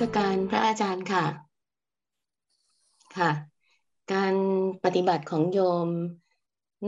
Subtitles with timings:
[0.00, 1.24] สการพระอาจารย์ค่ะ
[3.16, 3.30] ค่ะ
[4.12, 4.34] การ
[4.84, 5.88] ปฏิบัติของโยม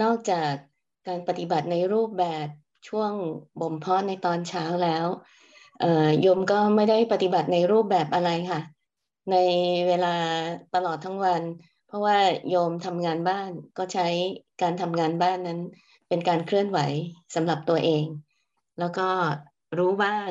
[0.03, 0.53] นอกจาก
[1.09, 2.49] การปฏิบัติในรูปแบบ
[2.89, 3.13] ช่วง
[3.61, 5.07] บ่มเพาะในตอนเช้าแล้ว
[6.21, 8.61] โยมก็ไม่ได้ปฏิบัติในรูปแบบอะไรค่ะ
[9.31, 9.37] ใน
[9.89, 10.15] เวลา
[10.75, 11.43] ตลอดทั้งวัน
[11.87, 12.19] เพราะว่า
[12.51, 14.07] โยมทำงานบ้านก็ใช้
[14.63, 15.61] การทำงานบ้านนั้น
[16.09, 16.79] เป็นการเคลื่อนไหว
[17.35, 18.05] สำหรับตัวเอง
[18.79, 19.09] แล้วก็
[19.79, 20.29] รู้บ้าง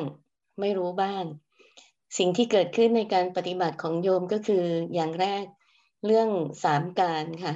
[0.60, 1.24] ไม่รู้บ้าง
[2.18, 5.44] สิ่งที่เกิดขึ้นในการปฏิบัติของโยมก็คืออย่างแรก
[6.06, 6.28] เรื่อง
[6.64, 7.54] สามการค่ะ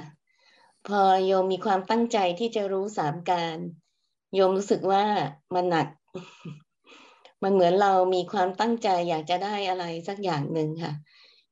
[0.87, 3.57] พอโยมมีความตั้งใจที่จะรู้สามการ
[4.35, 5.03] โยมรู้สึกว่า
[5.55, 5.87] มันหนัก
[7.43, 10.93] มันเหมือนเรามีความตั้งใจอยากจะได้อะไรสักอย่างหนึ่งค่ะ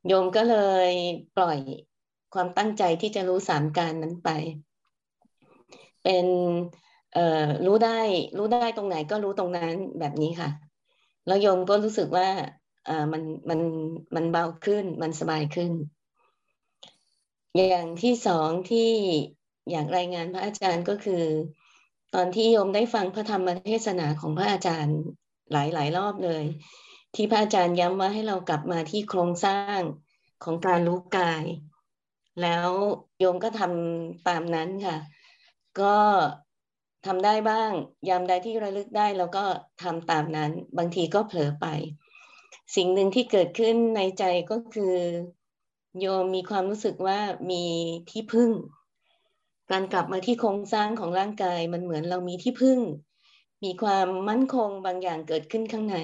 [0.08, 0.56] โยมก็เล
[0.90, 0.92] ย
[1.38, 1.60] ปล่อย
[2.34, 4.30] ความตั้งใจที่จะรู้สามการนั้นไป
[6.04, 6.26] เป็น
[7.14, 8.00] เอ่อรู้ได้
[8.38, 10.50] รู้ได้ตรงไหนก็รู้ตรงนั้นแบบนี้ค่ะ
[11.28, 12.28] แล้วโยมก็รู้สึกว่า
[13.12, 13.60] มันมัน
[14.16, 15.72] มันเบาขึ้นมันสบายขึ้น
[17.56, 18.90] อย่างที่สองที่
[19.72, 21.24] อยากรายงานพระอาจารย์ก็คือ
[22.16, 24.98] ตอนที่โยมได้ฟังพระธรรมเทศนาของพระอาจารย์
[25.52, 26.44] หลายหลายรอบเลย
[27.16, 29.80] ที่พระอาจารย์ย้ำว่าให้เรากลับมาที่โครงสร้าง
[30.44, 31.46] ของการรู้กาย
[32.42, 32.70] แล้ว
[33.20, 34.98] โยมก็ทำตามนั้นค่ะ
[35.82, 35.96] ก็
[37.06, 37.72] ทำได้บ้าง
[38.10, 39.46] ยามใดที่ระลึกได้เราก็
[39.84, 41.66] ทำตามนั้น บางทีก็เผลอไป
[42.76, 44.96] สิ่งหนึ่งที่เกิดขึ้นในใจก็คือ
[46.00, 47.20] โยมมีความรู้สึกว่า
[47.52, 47.64] มี
[48.10, 48.52] ที่พึ่ง
[49.72, 52.80] การกลับมาที่โครงสร้างของร่างกายมันเหมือนเรามีที่พึ่ง
[53.64, 55.98] มีความมั่นคงบางอย่างเกิดขึ้นข้างใน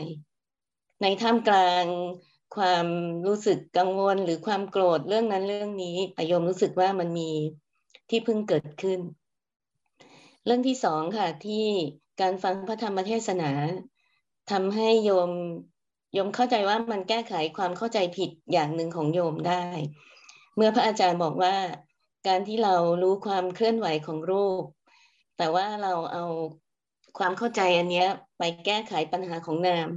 [1.01, 1.85] ในท่ามกลาง
[2.55, 2.87] ความ
[3.27, 7.29] รู้สึกกังวลหรือความโกรธเรื่องนั้นเรื่องนี้แต่โยมรู้สึกว่ามันมี
[8.09, 8.99] ที่พึ่งเกิดขึ้น
[10.45, 11.65] เรื่องที่สองค่ะที่
[12.21, 13.51] การฟังพระธรรมเทศนา
[14.51, 15.31] ทำให้โยม
[16.15, 19.63] โยมเข้าใจว่ามันแก้ไขความเข้าใจผิดอย่างหนึ่งของโยมได้
[20.55, 21.55] เมื่อพระอาจารย์บอกว่า
[22.27, 24.63] การที่เรารู้ความเคลื่อนไหวของรูป
[25.37, 26.25] แต่ว่าเราเอา
[27.17, 28.05] ความเข้าใจอันนี้
[28.37, 29.89] ไปแก้ไขปัญหาของนาม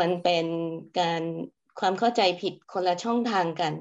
[0.00, 0.46] มันเป็น
[1.00, 1.22] การ
[1.80, 3.74] ความเข้าใจผิดคนละช่องทางกัน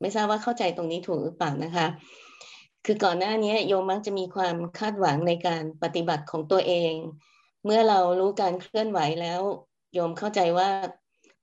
[0.00, 1.86] ไม่ทราบว่าเข้าใจตรงนี้ถูกหรือเปล่านะคะ
[2.86, 6.92] คือก่อนหน้านี้โยมมักจะมีความคาดหวังในการปฏิบัติของตัวเอง
[7.64, 9.40] เมื่อเรารู้การเคลื่อนไหวแล้ว
[9.92, 10.68] โยมเข้าใจว่า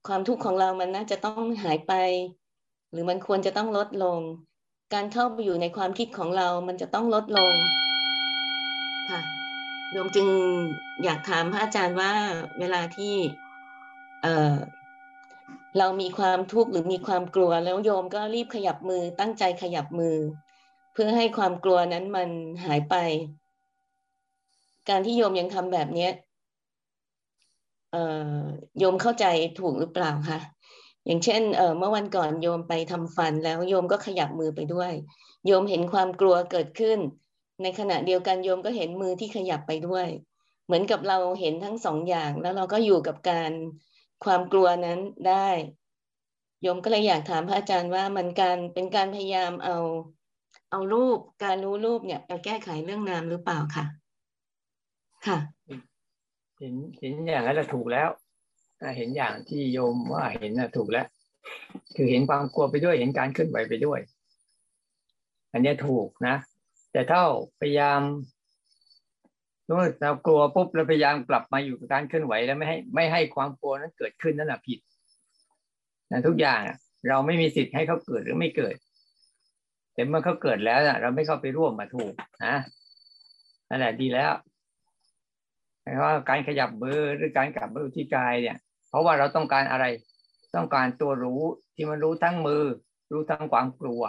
[0.06, 1.92] ความทุกข์ของเรามันน่าจะต้องหายไป
[2.90, 4.18] หรือมันควรจะต้องลดลง
[4.94, 7.52] การเข้าไปอยู่ในความคิดของเรามันจะต้องลดลง
[9.10, 9.20] ค่ะ
[9.92, 10.28] โยมจึง
[11.04, 12.12] อยากถามพระอาจารย์ว่า
[12.60, 13.14] เวลาที่
[14.22, 14.54] เออ
[15.78, 20.16] เรามีความทุกข์หรือมีความกลัวแล้วโยมก็รีบขยับมือตั้งใจขยับมือ
[20.92, 22.28] เพื่อให้ความกลัวนั้นมัน
[22.64, 22.94] หายไป
[24.88, 26.08] การที่โยมยังทำแบบนี้
[28.78, 29.24] โยมเข้าใจ
[29.58, 30.38] ถูกหรือเปล่าคะ
[31.06, 31.42] อย่างเช่น
[31.78, 34.92] เมื่อวันก่อนโยมไปทำฟันแล้วโยมก็ขยับมือไปด้วย
[35.46, 36.98] โยมเห็นความกลัวเกิดขึ้น
[37.62, 40.06] ในขณะเดียวกันโยมก็เห็นมือที่ขยับไปด้วย
[40.66, 43.52] เหมือนกับเราเห็นทั้งสองอย่างแล้วเราก็อยู่กับการ
[44.24, 44.98] ความกลัวนั้น
[45.28, 45.48] ได้
[46.62, 49.76] โยมก็เลยอยากถามพระอาจารย์ว่ามันการเป็นการพยายามเอา
[50.70, 53.84] เอารูปการรู้รูปเนี่ยไปแก้ไขเรื่องนามหรือเปล่าค่ะ
[55.26, 55.38] ค่ะ
[56.60, 58.08] เห็นเห็นอย่างนั้นถูกแล้ว
[58.96, 61.06] เห็นอย่างที่โยมว่าเห็นน่ะถูกแล้ว
[61.96, 64.00] คือเห็นความกลัวไปด้วย เห็นการเคลื่อนไหวไปด้วย
[65.52, 66.36] อันนี้ถูกนะ
[66.92, 67.20] แต่ถ้า
[67.60, 68.00] พยายาม
[69.66, 74.78] สมมติเรากลัวปุ๊บเราพยายามกลับมาอยู่กับการเคลื่อนไหวแล้วไม่ให้ไม่ให้ความกลัวนั้นเกิดขึ้นนั่นแหะผิด
[76.10, 76.60] นะทุกอย่าง
[77.08, 78.76] เราไม่มีสิทธิ์ให้เขาเกิดหรือไม่เกิด
[79.94, 82.12] แต่เมื่อเขาเกิดแล้วเราไม่เข้าไปร่วมมาถูก
[82.44, 82.54] นะ
[83.68, 84.32] นั่นแหละดีแล้ว
[85.82, 88.56] เพราการขยับมือหรือการกลับมือที่กายเนี่ย
[88.88, 89.84] เพราะว่าเราต้องการอะไร
[90.56, 91.42] ต้องการตัวรู้
[91.74, 92.64] ที่มันรู้ทั้งมือ
[93.12, 94.02] รู้ทั้งความกลัว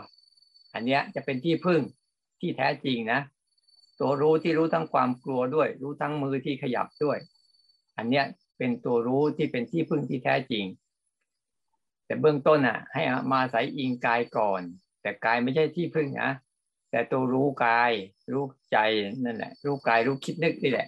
[0.73, 1.81] อันเนี้ยจะเป็นที่พึ่ง
[2.39, 3.19] ที่แท้จริงนะ
[3.99, 7.17] ตัวรู้ที่รู้ทั้งความกลัวด้วย รู้ทั้งมือที่ขยับด้วย
[7.97, 8.25] อันเนี้ย
[8.57, 10.65] เป็นตัวรู้ที่เป็นที่พึ่งที่แท้จริง
[12.05, 13.01] แต่เบื้องต้นอะ ให้
[13.33, 14.61] มาใส่อิงกายก่อน
[15.01, 16.31] แต่กายไม่ใช่ที่พึ่งนะ
[16.91, 17.91] แต่ตัวรู้กาย
[18.33, 18.77] รู้ใจ
[19.23, 20.87] นั่นแหละรู้กายรู้คิดนึกนี่แหละ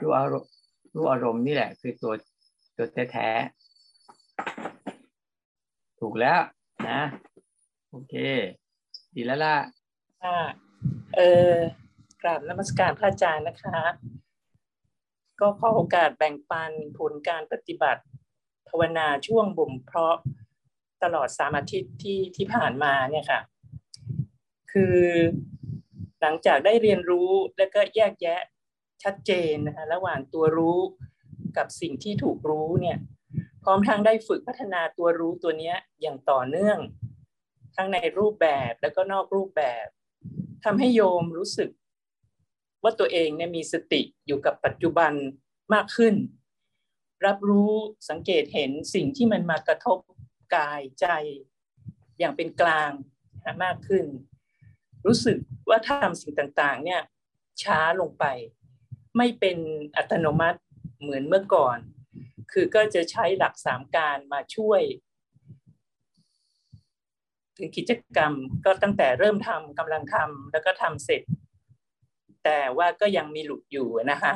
[0.00, 0.50] รู้อารมณ์
[0.94, 2.12] รู้อารมณ์นี่แหละ คือตัว
[2.76, 6.40] ตัวแท้ๆถูกแล้ว
[6.88, 7.00] นะ
[7.90, 8.14] โอเค
[9.14, 9.56] ดีแล้วล่ะ
[10.22, 10.40] ค่ะ
[11.16, 11.20] เอ
[11.50, 11.52] อ
[12.22, 13.80] กราบนมัสการพระอาจารย์นะคะ
[15.40, 18.02] ก็ขอโอกาสแบ่งปันผลการปฏิบัติ
[18.68, 20.18] ภาวนาช่วงบ่มเพาะ
[21.02, 23.40] ตลอดสามอาทิตย์ที่ที่ผ่านมาเนี่ยค่ะ
[24.72, 24.98] คือ
[26.20, 28.40] หลังจากได้เรียนรู้แล้วก็แยกแยะ
[29.04, 30.80] ชัดเจนนะคะระหว่างตัวรู้
[31.56, 32.98] กับสิ่งที่ถูกรู้เนี่ย
[33.62, 36.78] พร้อมทั้งได้ฝึกพัฒนาตัวรู้ตัวนี้อย่างต่อเนื่อง
[37.76, 39.86] ทั้งในรูปแบบแล้วก็นอกรูปแบบ
[40.64, 41.70] ทำให้โยมรู้สึก
[42.82, 45.12] ว่าตัวเองเนี่ยมีสติอยู่กับปัจจุบัน
[45.74, 46.14] มากขึ้น
[47.26, 47.72] รับรู้
[48.10, 49.98] สังเกตเห็นสิ่งที่มันมากระทบ
[50.54, 51.06] กายใจ
[52.18, 52.92] อย่างเป็นกลาง
[53.64, 54.06] มากขึ้น
[55.06, 55.38] รู้สึก
[55.68, 57.00] ว่าทำสิ่งต่างๆเนี่ย
[57.62, 58.24] ช้าลงไป
[59.16, 59.58] ไม่เป็น
[59.96, 60.60] อัตโนมัติ
[61.00, 61.78] เหมือนเมื่อก่อน
[62.52, 64.82] คือก็จะใช้หลักสามการมาช่วย
[67.56, 68.32] ถึงกิจกรรม
[68.64, 71.22] ก็ตั้งแต่เริ่มทำกำลังทำแล้วก็ทำเสร็จ
[72.44, 74.32] แต่ว่าก็ยังมีหลุดอยู่นะคะ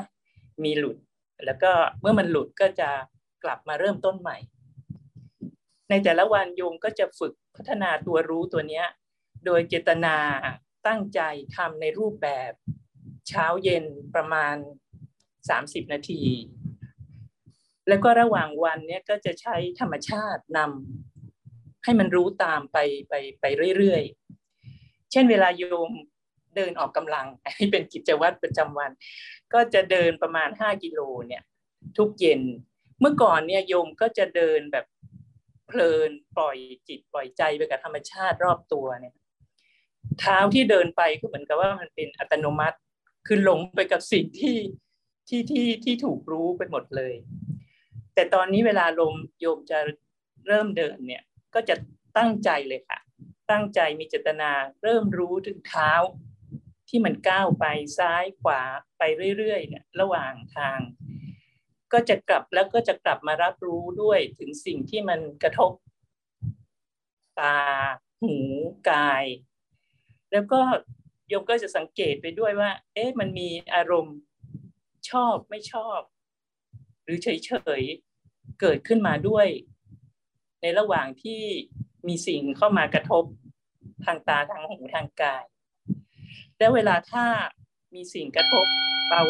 [0.64, 0.96] มีหลุด
[1.44, 2.90] แล้วก็เมื่อมันหลุดก็จะ
[3.44, 4.36] กลับมาเริ่มต้นใหม่
[5.90, 8.86] ในแต่ละวันโยมก็จะฝึกพัฒนาตัวรู้ตัวเนี้ย
[9.44, 10.16] โดยเจตนา
[10.86, 11.20] ตั้งใจ
[11.56, 12.52] ทำในรูปแบบ
[13.30, 13.84] เช้าเย็น
[14.14, 14.56] ประมาณ
[15.24, 16.22] 30 นาที
[17.88, 22.78] แล้วก็ระหว่างวันเนี้ยก็จะใช้ธรรมชาตินำให้มันรู้ตามไป
[23.08, 23.44] ไปไป
[23.76, 25.90] เรื่อยๆ เช่นเวลาโยม
[26.56, 28.90] เดินออกกำลังให้เป็นกิจวัตรประจำวัน
[29.52, 31.42] ก็จะเดินประมาณ 5 กิโลเนี่ย
[31.98, 32.42] ทุกเย็น
[33.00, 34.86] เมื่อก่อนเนี่ยโยมก็จะเดินแบบ
[35.66, 36.56] เพลินปล่อย
[36.88, 39.14] จิตปล่อยใจไปกับธรรมชาติรอบตัวเนี่ย
[40.20, 42.78] เท้าที่เดินไปก็เหมือนกับว่ามันเป็นอัตโนมัติ
[43.26, 44.58] คือหลงไปกับสิ่งที่
[45.28, 47.14] ที่ที่ที่ถูกรู้ไปหมดเลย
[48.14, 49.78] แต่ตอนนี้เวลาลมโยมจะ
[50.46, 51.22] เริ่มเดินเนี่ย
[51.54, 51.74] ก็จะ
[52.16, 52.98] ตั้งใจเลยค่ะ
[53.50, 54.50] ตั้งใจมีเจตนา
[54.82, 55.92] เริ่มรู้ถึงเท้า
[56.88, 57.64] ที่มันก้าวไป
[57.98, 58.60] ซ้ายขวา
[58.98, 59.02] ไป
[59.38, 60.78] เรื่อยๆเนี่ยระหว่างทาง
[61.92, 65.72] ก็จะกลับแล้วก็จะกลับมารับรู้ด้วยถึงสิ่งที่มันกระทบ
[67.40, 67.56] ตา
[68.22, 68.36] หู
[68.90, 69.24] กาย
[70.32, 70.60] แล้วก็
[71.30, 74.16] โยมก็จะสังเกตไปด้วยว่า เอ๊ะมันมีอารมณ์
[75.10, 76.00] ชอบไม่ชอบ
[77.04, 77.50] หรือเฉ
[77.80, 79.46] ยๆเกิดขึ้นมาด้วย
[80.62, 81.42] ในระหว่างที่
[82.08, 83.24] มีสิ่งเข้ามากระทบ
[84.04, 85.44] ทางตาทางหูทางกาย
[86.58, 87.24] แล้วเวลาถ้า
[87.94, 88.66] มีสิ่งกระทบ
[89.08, 89.22] เบา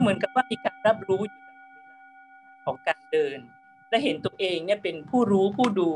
[0.00, 3.38] เหมือนกับว่ามีการรับรู้อยู่ตลอดเวลาของการเดิน
[3.90, 5.90] และเห็นตัวเองเนี่ยเป็นผู้รู้ผู้ดู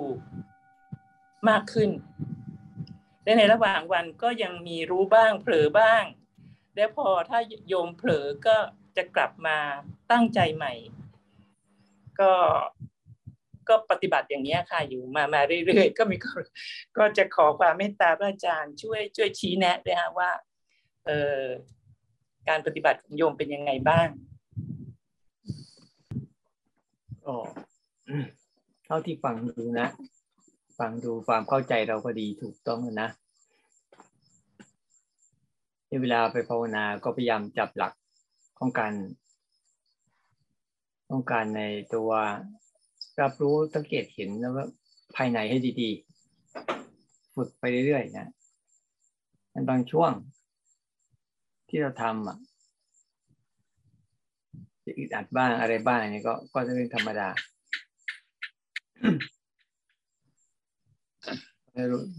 [1.49, 1.91] มากขึ้น
[3.25, 6.05] และในระหว่างวันก็ยังมีรู้บ้างเผลอบ้าง
[6.77, 8.57] แล้วพอถ้าโยมเผลอก็
[8.97, 9.59] จะกลับมา
[10.11, 10.73] ตั้งใจใหม่
[12.21, 12.33] ก็
[13.69, 16.17] ก็ปฏิบัติอย่างนี้ค่ะอยู่มามาเรื่อยๆ ก็มี
[16.97, 20.31] ก็จะขอความเมตตาพระอาจารย์ช่วยช่วยชี้แนะด้วยฮะว่า
[21.07, 21.11] เอ
[21.41, 21.43] อ
[22.49, 24.09] การปฏิบัติของโยมเป็นยังไงบ้าง
[27.25, 27.35] ก็
[28.85, 29.89] เท่าที่ฟังดูนะ
[30.83, 33.09] ฟังดูความเข้าใจเราก็ดีถูกต้องนะ
[35.89, 37.93] ในเวลาไปภาวนาก็พยายามจับหลัก
[38.59, 38.93] ของการ
[41.11, 41.63] ต้องการใน
[41.95, 42.11] ตัว
[43.21, 44.67] รับรู้สังเกตเห็นแล้วว่า
[45.17, 48.29] ภายในให้ดีๆ ฝึกไปเรื่อยๆนะ
[49.53, 50.13] มันบางช่วง
[51.69, 52.37] ที่เราทำอะ
[54.85, 57.29] จะอึดอัดบ้างอะไรบ้างนี่ก็ก็จะเป็นธรรมดา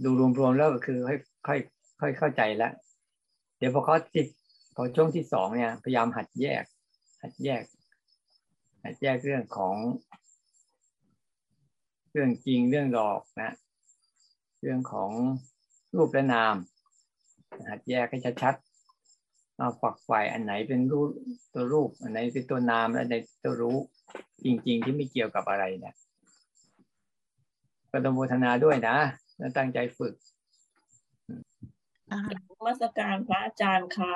[0.03, 1.59] ดูรวมๆแล้วก็คือค่อยค่อย
[2.01, 2.73] ค่อยเข้าใจแล้ว
[3.57, 4.27] เดี๋ยวพอเขาจิต
[4.75, 6.63] พอช่วงที่สองเนี่ย พยายามหัดแยก
[7.21, 7.63] หัดแยก
[8.83, 9.75] หัดแยกเรื่องของ
[12.11, 13.51] เรื่องจริงเรื่องหลอกนะ
[14.61, 15.09] เรื่องของ
[15.95, 16.55] รูปและนาม
[17.69, 21.09] หัดแยกให้ชัดๆเอาฝักฝ่ายอันไหนเป็นรูป
[21.53, 23.77] ตัวรูป อันไหนเป็นตัวนามและในตัวรู้
[24.43, 25.95] จริง ๆ ที่ไม่เกี่ยวกับอะไรเนี่ย
[27.91, 28.95] ก็ต้องโมทนาด้วยนะ
[29.57, 30.15] ตั้งใจฝึก
[32.65, 34.15] มาสการพระอาจารย์ค่ะ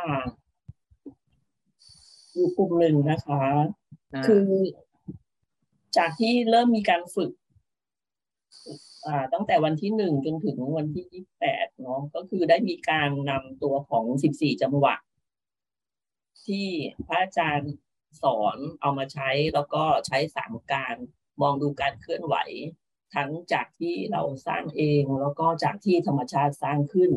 [2.34, 3.44] อยู่กลุ่มหนึ่งนะคะ
[4.28, 4.48] คือ
[5.98, 7.32] จากที่เริ่มมีการฝึก
[9.06, 14.96] อ่า ตั้งแต่วันที่หนึ่งจนถึงวันที่ยี่แปดเนาะก็คือได้มีการนำตัวของสิบสี่จังหวะ
[16.46, 16.68] ที่
[17.08, 17.74] พระอาจารย์
[18.24, 20.96] สอนเอามาใช้แล้วก็ใช้สามการ
[21.42, 22.36] มองดูการเคลื่อนไหว
[23.16, 27.12] ทั้งจากที่เราสร้างเองแล้วก็จากที่ธรรมชาติสร้างขึ้น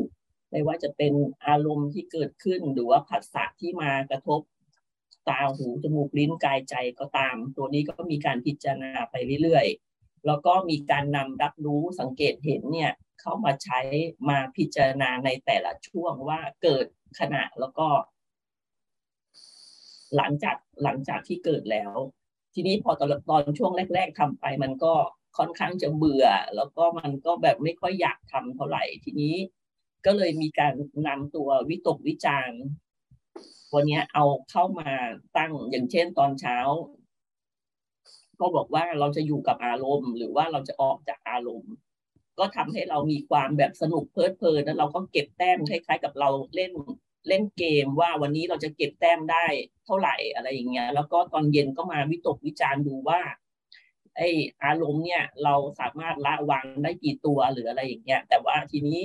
[0.51, 1.13] ไม่ว่าจะเป็น
[1.47, 4.41] อารมณ์ที่เกิดขึ้น หรือว่าผัสสะที่มากระทบ
[5.29, 13.79] ตาหูจมูกลิ้นกายใจก็ตาม ตัวนี้ก็มีการพิจารณาไปเรื่อยๆ แล้วก็มีการนำรับรู้สังเกตเห็นเนี่ยเข้ามาใช้
[14.29, 16.85] มาพิจารณาในแต่ละช่วงว่าเกิด
[17.19, 17.87] ขณะแล้วก็
[20.15, 21.93] หลังจากหลังจากที่เกิดแล้ว
[22.53, 24.93] ทีนี้พอตอนตอนช่วงแรก ๆทำไปมันก็
[25.37, 29.35] ค่อนข้างจะเบื่อ แล้วก็มันก็แบบไม่ค่อยอยากทำเท่าไหร่ทีนี้
[30.05, 30.73] ก็เลยมีการ
[31.07, 32.61] นำตัววิตกวิจารณ์
[33.73, 34.91] วันนี้เอาเข้ามา
[35.37, 36.57] ตั้งอย่างเช่นตอนเช้า
[38.39, 41.73] ก็บอกว่าเราจะอยู่กับอารมณ์ หรือว่าเราจะออกจากอารมณ์
[42.39, 46.71] ก็ทำให้เรามีความแบบสนุกเพลิดเพลินแล้วเราก็เก็บแต้มคล้ายๆ กับเราเล่น
[47.27, 49.45] เล่นเกมว่าวันนี้เราจะเก็บแต้มได้
[49.85, 53.19] เท่าไหร่อะไรอย่างเงี้ย แล้วก็ตอนเย็นก็มาวิตกวิจารณ์ดูว่า
[54.17, 54.21] ไอ
[54.63, 59.01] อารมณ์เนี่ย เราสามารถละวางได้กี่ตัวหรืออะไรอย่างเงี้ยแต่ว่าทีนี้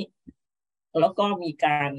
[1.00, 1.90] แล้วก็มีการ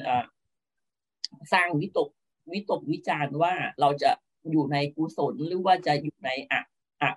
[1.54, 2.10] สร้างวิตก
[2.52, 4.12] วิตกวิจารณ์ว่าเราจะ
[4.52, 6.62] อยู่ในกุศลหรือว่าจะอยู่ในอะ
[7.02, 7.12] อะ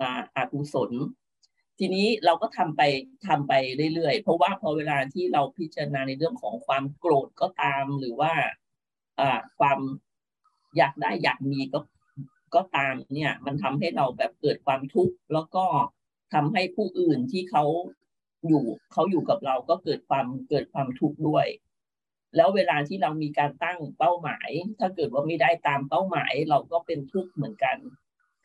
[0.00, 0.90] อะอะกุศล
[1.78, 2.82] ทีนี้เราก็ทำไป
[3.26, 3.52] ทำไป
[3.94, 8.32] เรื่อยๆ เพราะว่าพอเวลาที่เราพิจารณาในเรื่องของความโกรธก็ตามหรือว่า
[9.20, 9.78] อ่าความ
[10.76, 11.78] อยากได้อยากมีก็
[12.54, 15.64] ก็ตามเนี่ย มันทำให้เราแบบเกิดความทุกข์แล้วก็
[16.34, 17.64] ทำให้ผู้อื่นที่เขา
[18.46, 21.46] อยู่เขาอยู่กับเราก็เกิดความเกิดความทุกข์ด้วย
[22.36, 27.76] แล้วเวลาที่เรามีการตั้งเป้าหมาย ถ้าเกิดว่าไม่ได้ตามเป้าหมายเราก็เป็นทุกข์เหมือนกัน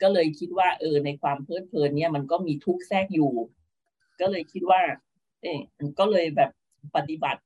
[0.02, 3.32] ก็เลยคิดว่า เออในความเพลิดเพลินเนี่ยมันก็มีทุกข์แทรกอยู่
[4.20, 4.82] ก็เลยคิดว่า
[5.42, 5.60] เออ
[5.98, 6.50] ก็เลยแบบ
[6.96, 7.42] ปฏิบัติ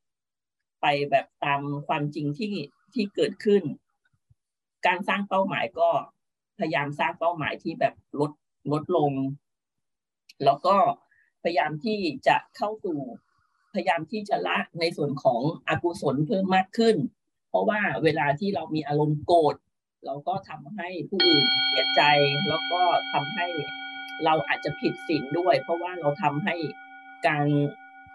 [0.81, 2.53] ไปแบบตามความจริงที่
[2.95, 3.63] ที่เกิดขึ้น
[4.87, 5.91] การสร้างเป้าหมายก็
[6.59, 8.33] พยายามสร้างเป้าหมายที่แบบลด
[8.73, 9.13] ลดลง
[10.45, 10.77] แล้วก็
[11.43, 11.99] พยายามที่
[12.29, 12.99] จะเข้าสู่
[13.75, 16.97] พยายามที่จะละในส่วนของอกุศลเพิ่มมากขึ้น
[17.49, 19.55] เพราะว่าเวลาที่เรามีอารมณ์โกรธ
[20.05, 22.03] เราก็ทำให้ผู้อื่นเสียใจ
[22.49, 22.81] แล้วก็
[23.13, 23.47] ทำให้
[24.25, 26.55] เราอาจจะผิดศีลด้วย เพราะว่าเราทำให้
[27.27, 27.47] การ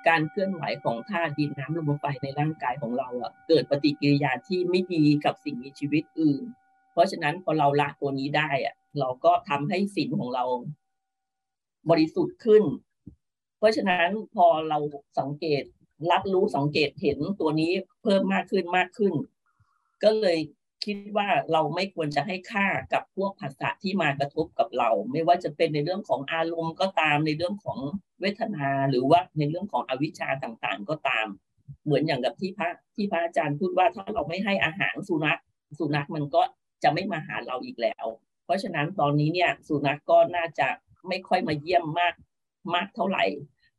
[0.07, 6.43] การเคลื่อนไหวของธาตุดินน้ำลมไฟในร่างกายของเราอะเกิดปฏิกิริยาที่ไม่ดีกับสิ่งมีชีวิตอื่น
[6.93, 10.43] เพราะฉะนั้นพอเราละตัวนี้ได้อะเราก็ทำให้ศีลของเรา
[11.89, 12.63] บริสุทธิ์ขึ้น
[13.57, 14.77] เพราะฉะนั้นพอเรา
[15.19, 15.63] สังเกต
[16.11, 17.71] รับรู้สังเกตเห็นตัวนี้
[18.03, 19.13] เพิ่มมากขึ้นมากขึ้น
[20.03, 20.39] ก็เลย
[20.85, 27.79] คิดว่าเราไม่ควรจะให้ค่ากับพวกภาษาที่มากระทบกับเรา ไม่ว่าจะเป็นในเรื่องของอารมณ์ก็ตามในเรื่องของ
[28.21, 31.27] เวทนาหรือว่าในเรื่องของอวิชชาต่างๆ ก็ตาม
[31.85, 35.39] เหมือนอย่างกับที่พระที่พระอาจารย์พูดว่าถ้าเราไม่ให้อาหารสุนัข
[35.79, 36.41] สุนัขมันก็
[36.83, 38.05] จะไม่มาหาเราอีกแล้ว
[38.45, 40.67] เพราะฉะนั้นตอนนี้เนี่ยสุนัขก็น่าจะ
[41.07, 42.13] ไม่ค่อยมาเยี่ยมมาก
[42.75, 43.23] มากเท่าไหร่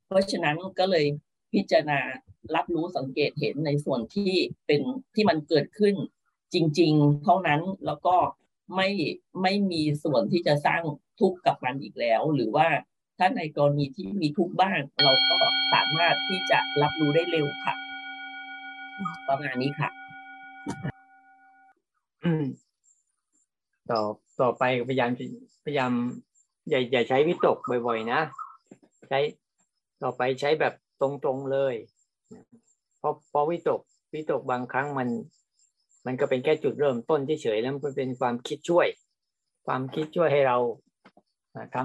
[0.07, 1.07] เพราะฉะนั้นก็เลย
[1.53, 2.01] พิจารณา
[2.55, 4.33] รับรู้สังเกตเห็นในส่วนที่
[4.67, 4.81] เป็น
[5.15, 5.95] ที่มันเกิดขึ้น
[6.55, 8.17] จริง ๆ เท่านั้นแล้วก็
[8.75, 8.89] ไม่
[9.43, 10.83] ไม่มีส่วนที่จะสร้าง
[11.21, 12.69] ทุกข์กับมันอีกแล้ว หรือว่า
[13.19, 15.37] ถ้าในกรณีที่มีทุกข์บ้าง เราก็
[15.73, 17.75] สามารถที่จะรับรู้ได้เร็วค่ะ
[19.29, 19.89] ประมาณนี้ค่ะ
[22.25, 22.45] อืม
[23.91, 24.01] ต่อ
[24.41, 25.11] ต่อไปพยายาม
[25.65, 25.93] พยายาม
[26.71, 28.21] อย่าอย่าใช้วิตกบ่อย ๆ นะ
[29.09, 29.21] ใช้
[30.03, 31.75] ต่อไปใช้แบบตรงๆเลย
[32.99, 33.81] เพราะเพราะวิตก
[34.15, 35.09] วิตกบางครั้งมัน
[36.07, 38.87] มันก็เป็นแค่จุดเริ่มต้นเฉยๆแล้วมันเป็นความคิดช่วย
[39.67, 40.57] ความคิดช่วยให้เรา
[41.75, 41.77] ท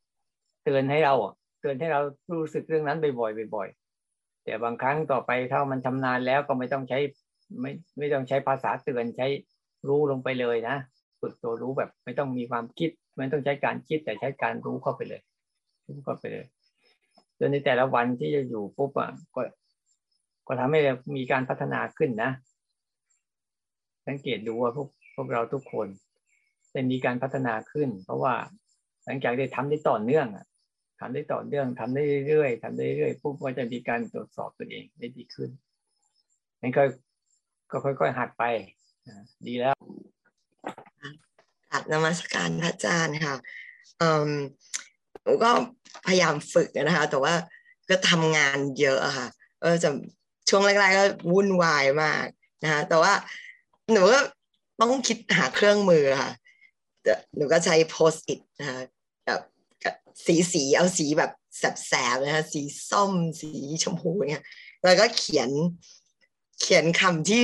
[0.00, 1.14] ำเตือนให้เรา
[1.60, 2.00] เตือนให้เรา
[2.34, 6.98] รู้สึกเรื่องนั้นบ่อยๆบ่อยๆแต่บางครั้งต่อไปถ้ามันชำนาญแล้วก็ไม่ต้องใช้
[7.60, 9.26] ไม่ไม่ต้องใช้ภาษาเตือนใช้
[9.88, 10.76] รู้ลงไปเลยนะ
[11.24, 15.22] ฝึกตัวรู้แบบ ไม่ต้องมีความคิด ไม่ต้องใช้การคิดแต่ใช้การรู้เข้าไปเลย
[15.86, 16.46] รู้เข้าไปเลย
[17.38, 19.42] จนในแต่ละวันที่จะอยู่ปุ๊บอะก็
[20.46, 20.80] ก็ทำให้
[21.16, 22.30] มีการพัฒนาขึ้นนะ
[24.06, 25.88] สังเกตดูว่าพวกพวกเราทุกคน
[26.72, 28.34] เป็นมีการพัฒนาขึ้น เพราะว่า
[29.04, 30.46] หลังจากได้ทำได้ต่อเนื่องอะ
[31.00, 35.50] ทำได้ต่อเนื่องทำได้เรื่อยๆทำได้เรื่อยๆปุ๊บก็จะมีการตรวจสอบตัวเองได้ดีขึ้น
[36.60, 36.82] นั่นก็
[37.70, 38.44] ก็ค่อยๆหัดไป
[39.46, 39.76] ดีแล้ว
[41.74, 43.36] อัดนมัสการพระอาจารย์ค่ะ
[45.22, 45.50] หนูก็
[46.06, 47.34] พยายามฝึกนะคะ แต่ว่า
[47.88, 49.28] ก็ทำงานเยอะค่ะ
[49.60, 49.88] เออจะ
[50.48, 52.26] ช่วงแรกๆก็วุ่นวายมาก
[52.62, 53.12] นะคะแต่ว่า
[53.92, 54.18] หนูก็
[54.80, 56.32] ต้องคิดหาเครื่องมือค่ะ
[57.36, 58.78] หนูก็ใช้โพสต์อิทนะคะ
[59.26, 59.40] แบบ
[60.26, 63.50] สีสีเอาสีแบบแสบๆนะคะสีส้มสี
[63.82, 64.44] ชมพูเนี่ย
[64.84, 65.50] แล้วก็เขียน
[66.60, 67.42] เขียนคำที่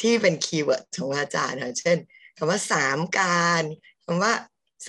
[0.00, 1.98] ที่เป็นคีย์เวิร์ดของอาจารย์ค่ะเช่น
[2.36, 3.62] คำว่าสามการ
[4.04, 4.32] คำว่า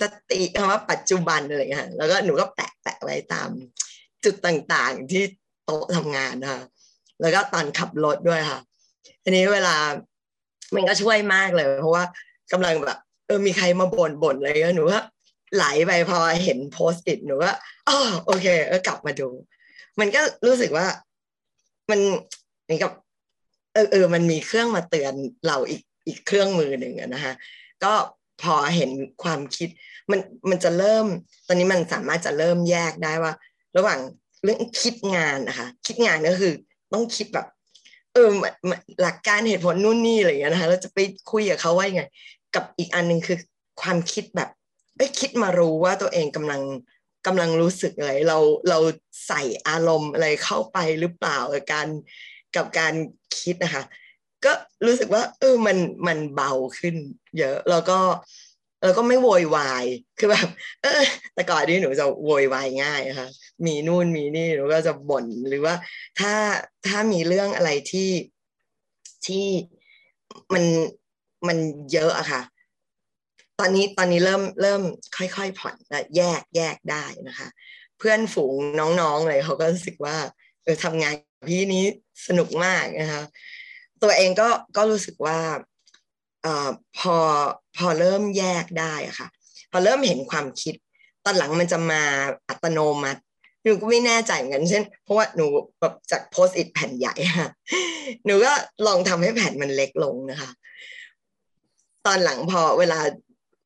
[0.00, 3.50] สติคำว่าปัจจุบันอะไรเงี้ยแล้วก็หนูก็แปะแปะไว้ตาม
[4.24, 5.22] จุดต่างๆที่
[5.64, 6.62] โต๊ะทำงานนะคะ
[7.20, 8.60] แล้วก็ตอนขับรถด้วยค่ะ
[9.22, 9.76] ทีนี้เวลา
[10.74, 12.04] มันก็ช่วยมากเลย เพราะว่า
[12.52, 15.00] กำลังแบบเออมีใครมาบ่นบ่นอะไรเงี้ยหนูว่า
[15.54, 17.52] ไหลไปพอเห็นโพสต์อิทหนูว่า
[17.88, 19.28] อ๋อโอเคเออกลับมาดู
[20.00, 20.86] มันก็รู้สึกว่า
[21.90, 22.00] มัน
[22.62, 22.92] เหมือนกับ
[23.74, 25.14] เออเออมันมีเครื่องมาเตือน
[25.46, 27.34] เราอีก อีกเครื่องมือหนึ่งนะคะ
[27.84, 27.94] ก็
[28.42, 28.90] พอเห็น
[29.22, 29.68] ความคิด
[30.10, 30.20] มัน
[30.50, 31.06] มันจะเริ่ม
[31.46, 33.32] ตอนนี้มันสามารถจะเริ่มแยกได้ว่า
[33.76, 34.00] ระหว่าง
[34.42, 36.52] เรื่องคิดงานนะคะ คิดงานก็คือ
[36.92, 37.46] ต้องคิดแบบ
[38.12, 38.28] เออ
[39.02, 40.98] หลักการเหตุผลนู่นนี่อะไรอย่างเงี้ยนะคะเราจะไป
[41.30, 42.02] คุยกับเขาว่ายังไง
[42.54, 43.38] กับอีกอันหนึ่งคือ
[43.82, 44.50] ความคิดแบบ
[44.96, 46.62] เอ้คิดมารู้ว่าตัวเองกำลัง
[47.26, 48.78] กำลังรู้สึกอะไรเราเรา
[49.26, 51.88] ใส่อารมณ์อะไรเข้าไปหรือเปล่ากับการ
[52.56, 52.94] กับการ
[53.38, 53.84] คิดนะคะ
[54.46, 54.52] ก็
[54.86, 56.96] รู้สึกว่าเออมันมันเบาขึ้น
[57.38, 57.98] เยอะแล้วก็
[58.82, 59.84] แล้วก็ไม่โวยวาย
[60.18, 60.48] คือแบบ
[60.82, 61.02] เออ
[61.34, 63.28] แต่ก่อนนี้หนูจะโวยวายง่ายค่ะ
[63.66, 65.74] มีนู่นมีนี่หนูก็จะบ่นหรือว่า
[66.20, 66.34] ถ้า
[66.86, 68.10] ถ้ามีเรื่องอะไรที่
[69.26, 69.46] ที่
[70.54, 70.64] มัน
[71.48, 71.58] มัน
[71.92, 72.42] เยอะอะค่ะ
[73.60, 74.82] ตอนนี้ตอนนี้เริ่มเริ่ม
[75.16, 77.48] ค่อยๆผ่อนและแยกแยกได้นะคะ
[77.98, 80.16] เพื่อนฝูงน้องๆเลยเขาก็รู้สึกว่า
[80.62, 81.14] เออทำงาน
[81.48, 81.84] พี่นี้
[82.28, 83.22] สนุกมากนะคะ
[84.02, 85.38] ตัวเองก็ก็รู้สึกว่า
[86.44, 86.46] อ
[86.98, 87.16] พอ
[87.76, 89.28] พอเริ่มแยกได้อะค่ะ
[89.70, 90.74] พอเริ่มเห็นความคิด
[91.24, 92.02] ตอนหลังมันจะมา
[92.48, 93.20] อัตโนมัติ
[93.62, 95.46] หนูก็ไม่แน่ใจเหมือนกันเช่น เพราะว่าหนู
[95.80, 97.48] แบบจากโพสต์อิทแผ่นใหญ่ค่ะ
[98.26, 98.52] หนูก็
[98.86, 100.50] ลองทำให้แผ่นมันเล็กลงนะคะ
[102.06, 102.98] ตอนหลังพอเวลา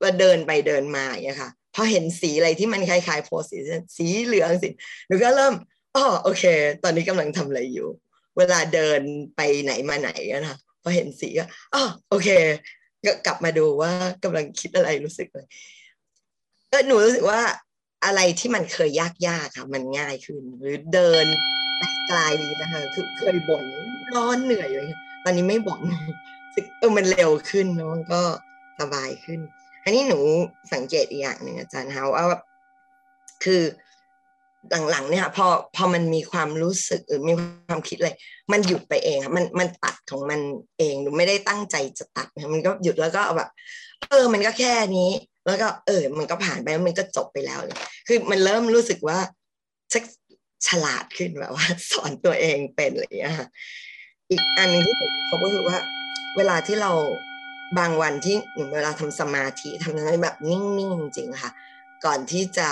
[0.03, 3.51] ว่าเดินไปเดินมาอย่างเงี้ยค่ะพอเห็นสีอะไรที่มันคล้ายๆโพสต์
[3.97, 4.69] สีเหลืองสิ
[5.07, 5.55] หนูก็เริ่ม
[5.97, 6.45] อ๋อโอเค
[6.83, 7.89] ตอนนี้กำลังทำอะไรอยู่
[8.39, 9.01] เวลาเดิน
[9.37, 12.29] ไปไหนมาไหนนะพอเห็นสีก็อ๋อโอเค
[13.05, 13.93] ก็กลับมาดูว่า
[14.25, 15.47] กำลังคิดอะไรรู้สึกเลย
[16.69, 17.41] เออหนูรู้สึกว่า
[18.05, 21.27] อะไรที่มันเคยยากยากค่ะ มันง่ายขึ้น หรือเดิน
[22.09, 22.21] ไกล
[22.61, 23.65] นะคะคือเคยบ่น
[24.17, 24.89] ร้อนเหนื่อยเลย
[25.25, 25.81] ตอนนี้ไม่บ่น
[26.79, 28.23] เออมันเร็วขึ้นเนาะก็
[28.81, 29.41] สบายขึ้น
[29.85, 30.21] อันนี้หนู
[30.75, 32.39] สังเกตอีกอย่างหนึ่งอาจารย์เฮาว่า
[33.45, 33.63] คือ
[34.91, 35.47] หลังๆเนี่ยพอ
[35.77, 37.35] พอมันมีความรู้สึกหรือมี
[37.69, 38.11] ความคิดอะไร
[38.53, 40.41] มันหยุดไปเองค่ะมันมันตัดของมัน
[40.79, 43.51] เองหนูไม่ได้ตั้งใจจะตัดมันก็หยุดแล้วก็แบบ
[44.11, 45.11] เออ มันก็แค่นี้
[45.47, 47.77] แล้วก็เออ มันก็ผ่านไปแล้วมันก็จบไปแล้วเลย
[48.09, 49.19] คือมันเริ่มรู้สึกว่า
[49.93, 50.05] ชัก
[50.67, 53.49] ฉลาดขึ้นแบบว่า สอนตัวเองเป็นอะไรอย่างเงี้ยค่ะ
[54.31, 54.95] อีกอันนึงที่
[55.27, 55.77] เขาก็คือว่า
[56.37, 56.93] เวลาที่เรา
[57.79, 58.37] บางวันที่
[58.75, 61.53] เวลาทำสมาธิทำอะไรแบบนิ่งๆจริงๆค่ะ
[62.05, 62.69] ก่อนที่จะ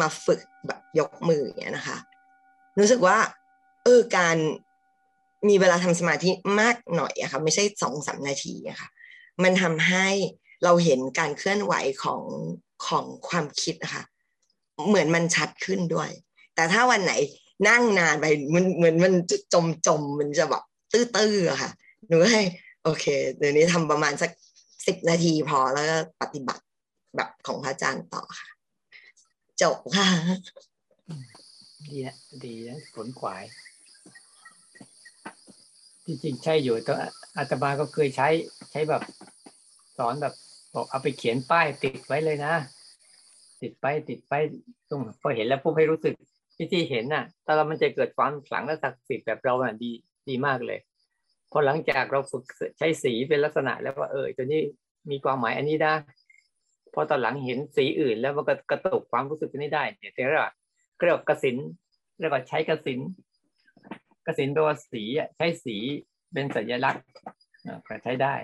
[0.00, 1.98] มาฝึกแบบยกมืออย่างเงี้ยนะคะ
[2.78, 3.18] รู้สึกว่า
[3.84, 4.36] เออการ
[5.48, 8.88] มีเวลาทำสมาธิมากหน่อยอะค่ะไม่ใช่สองสามนาทีอะค่ะ
[9.42, 10.06] มันทำให้
[10.64, 12.22] เราเห็นการเคลื่อนไหวของ
[12.86, 14.04] ของความคิดนะคะ
[14.88, 16.10] เหมือนมันชัดขึ้นด้วย
[16.54, 17.12] แต่ถ้าวันไหน
[17.68, 21.70] นั่งนานไปมันเหมือนมันจะจมจมมันจะแบบตื้อๆอะค่ะ
[22.08, 22.42] หนูให้
[22.84, 23.04] โอเค
[23.38, 24.30] เดี๋ยวนี้ทำประมาณสัก
[24.86, 26.64] สิบนาทีพอแล้วก็ปฏิบัติ
[27.16, 28.48] แบบของพระอาจารย์ต่อค่ะ
[29.62, 30.08] จบค่ะ
[31.88, 33.44] ดีนะดีนะผลขวาย
[36.06, 36.96] จริงๆใช่อยู่ตัว
[37.36, 38.28] อาตมาก็เคยใช้
[38.70, 39.02] ใช้แบบ
[39.98, 40.34] สอนแบบ
[40.74, 42.54] บอกเอาไปเขียนป้ายติดไว้เลยนะ
[43.60, 44.34] ติดไปติดไป
[44.88, 46.14] ตรงพอเห็นแล้วผู้ให้รู้สึก
[46.56, 49.90] ที่ที่เห็นน่ะถ้าเรามันจะเกิดความขลังและศักดิ์สิทธิ์แบบเราอะดี
[50.28, 50.78] ดีมากเลย
[51.50, 52.44] พอหลังจากเราฝึก
[52.78, 54.62] ใช้สีเป็นลักษณะแล้วว่าเออตัวนี้
[55.10, 55.94] มีความหมายอันนี้ได้
[56.94, 60.52] พอตอนหลังเห็นสีอื่น แล้วมันก็กระตุกความรู้สึกนี้ได้เนี่ยเรียกว่า
[61.04, 61.56] เรียกว่ากสิน
[62.20, 63.00] เรียกว่าใช้กสิน
[64.26, 65.02] กสินตัวสี
[65.36, 65.76] ใช้สี
[66.32, 67.04] เป็นสัญลักษณ์
[67.88, 68.34] ก็ใช้ได้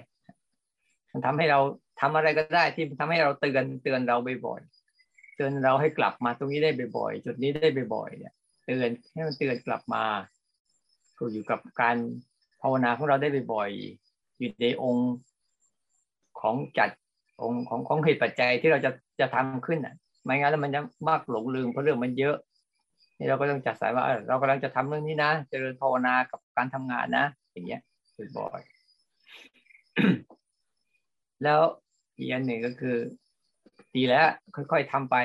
[1.10, 1.60] มันทำให้เรา
[2.00, 8.34] ทำอะไรก็ได้ที่ทำให้เราเตือนเตือนเราบ่อยๆเตือนเราให้กลับมาตรงนี้ได้บ่อยๆจุดนี้ได้บ่อยๆเนี่ย
[8.66, 10.04] เตือนให้มันเตือนกลับมา
[11.18, 11.96] ก็อยู่กับการ
[12.60, 15.14] ภาวนาของเราได้บ่อยๆอยู่ในองค์
[16.40, 16.90] ของจัด
[17.42, 22.36] องของของเหตุปัจจัยที่เราจะจะทำขึ้นอะไม่งั้นแล้วมันจะมากหลงลืมเพราะเรื่องมันเยอะ
[23.18, 27.80] นี่เราก็ต้องจัดสายว่าเรากำลังจะทำเรื่องนี้นะเจริญภาวนากับการทำงานนะ อย่างเงี้ย
[28.36, 28.78] บ่อยๆ
[31.44, 31.60] แล้ว
[32.18, 32.96] อีกอันหนึ่งก็คือ
[33.94, 35.16] ดีแล้วค่อย ๆทำไป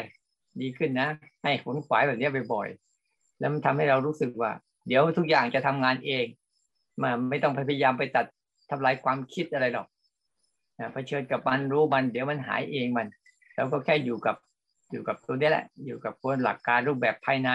[0.61, 1.07] ดีขึ้นนะ
[1.43, 4.51] ให้ขนขวายแบบนี้บ่อยๆแล้วมันทำให้เรารู้สึกว่า
[4.87, 6.25] เดี๋ยวทุกอย่างจะทำงานเอง
[7.01, 8.25] มาไม่ต้องพยายามไปตัด
[8.69, 9.87] ทำลายความคิดอะไรหรอก
[10.93, 13.07] เผชิญกับมันรู้มัน เดี๋ยวมันหายเองมัน
[13.55, 14.35] เราก็แค่อยู่กับ
[14.91, 17.51] อยู่กับตัวนี้แหละ อยู่กับพวหลักการรูปแบบภายใน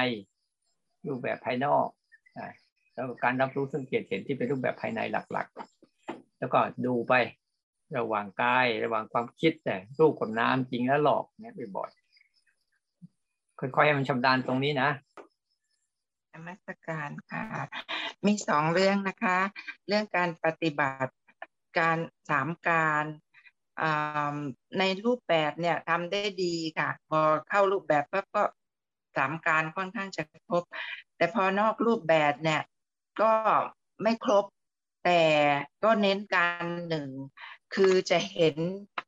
[1.06, 1.86] รูปแบบภายนอก
[2.94, 5.00] แล้วการรับรู้สังเกตเห็นที่เป็นรูปแบบภายใน
[5.32, 7.14] หลักๆ แล้วก็ดูไป
[7.96, 14.90] ระหว่างกายระหว่างความคิดแต่รูปกับน้ำจริงแล้วหลอกเนี่ยบ่อยๆค่อยๆให้มันชำนาญตรงนี้นะ
[16.32, 17.44] นมัสการค่ะ
[18.26, 19.38] มีสองเรื่องนะคะ
[19.88, 21.12] เรื่องการปฏิบัติ
[21.78, 21.98] การ
[22.30, 23.04] สามการ
[24.78, 28.42] ในรูปแบบเนี่ยทำได้ดีค่ะ พอเข้ารูปแบบก็ก็
[29.16, 30.64] สามการค่อนข้างจะครบ
[31.16, 32.62] แต่พอนอกรูปแบบเนี่ย
[33.20, 33.32] ก็
[34.02, 34.44] ไม่ครบ
[35.04, 35.22] แต่
[35.84, 37.08] ก็เน้นการหนึ่ง
[37.74, 38.56] คือจะเห็น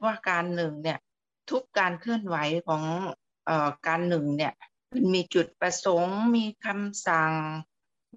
[0.04, 0.98] ว่าการหนึ่งเนี่ย
[1.50, 2.36] ทุกการเคลื่อนไหว
[2.68, 2.82] ของ
[3.48, 4.52] ออการหนึ่งเนี่ย
[4.92, 7.32] มันมีจุดประสงค์ มีคำสั่ง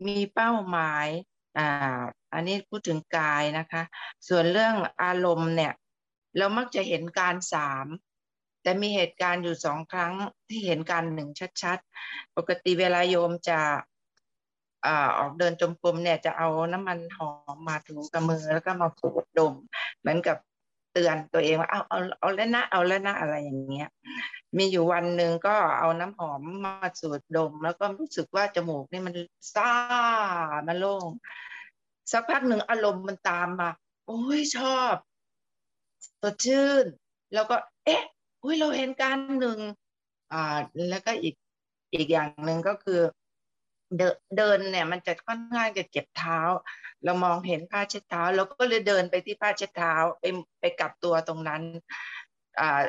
[0.06, 1.08] มีเป้าหมาย
[1.58, 3.84] อ่าอันนี้พูดถึงกายนะคะ
[4.28, 5.74] ส่วนเรื่องอารมณ์เนี่ย
[6.38, 7.88] เรามักจะเห็นการสาม
[8.62, 10.14] แต่มีเหตุการณ์อยู่สองครั้ง
[10.50, 11.30] ที่เห็นการหนึ่ง
[11.64, 13.60] ชัดๆ ปกติเวลาโยมจะ
[14.86, 19.54] อ่าออกเดินจมกรมเนี่ยจะเอาน้ำมันหอมมาถูกับมือแล้วก็มาฟูดดม
[20.00, 20.38] เหมือนกับ
[20.94, 23.90] เตือนตัวเองว่าเอาเอาเอาแล้วนะเอาแล้วนะอะไรอย่างเงี้ย
[24.58, 29.14] มีอยู่วันหนึ่งก็เอาน้ำหอมมาสูดดม แล้วก็รู้สึกว่าจมูกนี่มัน
[29.56, 29.72] ซ่า
[30.68, 31.08] มันโล่ง
[32.12, 33.70] สักพักหนึ่งอารมณ์มันตามมา
[34.08, 34.96] โอ้ยชอบ
[36.22, 36.86] สดชื่น
[37.34, 38.04] แล้วก็ เอ๊ะ
[38.44, 39.60] อุ้ยเราเห็นการหนึ่ง
[40.32, 40.58] อ่า
[40.90, 41.36] แล้วก็อีก
[41.94, 43.02] อีกอย่างหนึ่งก็คือ
[43.98, 46.40] เดินเดินเนี่ยมันจะค่อนข้างจะเจ็บเท้า
[47.04, 50.26] เรามองเห็นผ้าเช็ดเท้าเราก็เลยเดินไปที่ผ้าเช็ดเท้าไป
[50.60, 51.62] ไปกลับตัวตรงนั้น
[52.60, 52.82] อ่า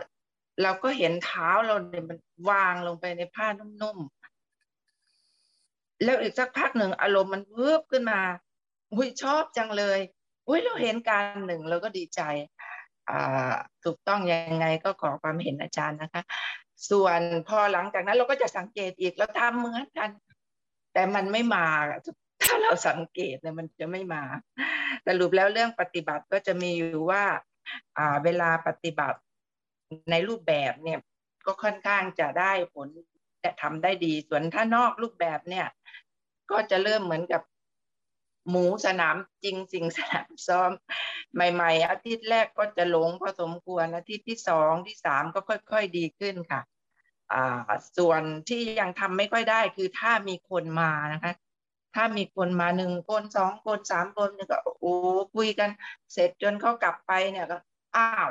[0.62, 2.18] เราก็เห็นเท้าเราเนี่ยมัน
[2.50, 8.20] วางลงไปในผ้านุ่มๆ แล้วอีกสักพักหนึ่งอารมณ์มันเวิบขึ้นมา
[8.92, 10.00] อุ้ยชอบจังเลย
[10.48, 12.20] อุ้ยเราเห็นการหนึ่งเราก็ดีใจ
[13.10, 16.22] อ่า ถูกต้องยังไงก็ขอความเห็นอาจารย์นะคะ
[16.90, 20.10] ส่วนพอหลังจากนั้นเราก็จะสังเกตอีกเราทำเหมือนกัน
[20.92, 21.66] แต่มันไม่มา
[22.42, 24.22] ถ้าเราสังเกตเนี่ยมันจะไม่มา
[25.06, 27.24] สรุปแล้วเรื่องปฏิบัติก็จะมีอยู่ว่า
[27.98, 29.18] อ่า เวลาปฏิบัติ
[30.10, 30.98] ในรูปแบบเนี่ย
[31.46, 32.88] ก็ค่อนข้างจะได้ผล
[33.44, 35.66] จะทำได้ดี ส่วนถ้านอกรูปแบบเนี่ย
[36.50, 37.42] ก็จะเริ่มเหมือนกับ
[38.50, 40.70] หมูสนามจริงสิงสนามซ้อม
[41.34, 46.60] ใหม่ ๆ อาทิตย์แรกก็จะหลงพอสมควรอาทิตย์ที่สองที่สามก็ค่อย ๆ ดีขึ้นค่ะ
[47.32, 51.34] อ่า ส่วนที่ยังทำไม่ค่อยได้คือถ้ามีคนมานะคะ
[51.94, 54.94] ถ้ามีคนมาหนึ่งคนสองคนสามคนเนี่ยก็โอ้
[55.34, 55.70] คุยกัน
[56.12, 57.56] เสร็จจนเขากลับไปเนี่ยก็
[57.96, 58.30] อ้าว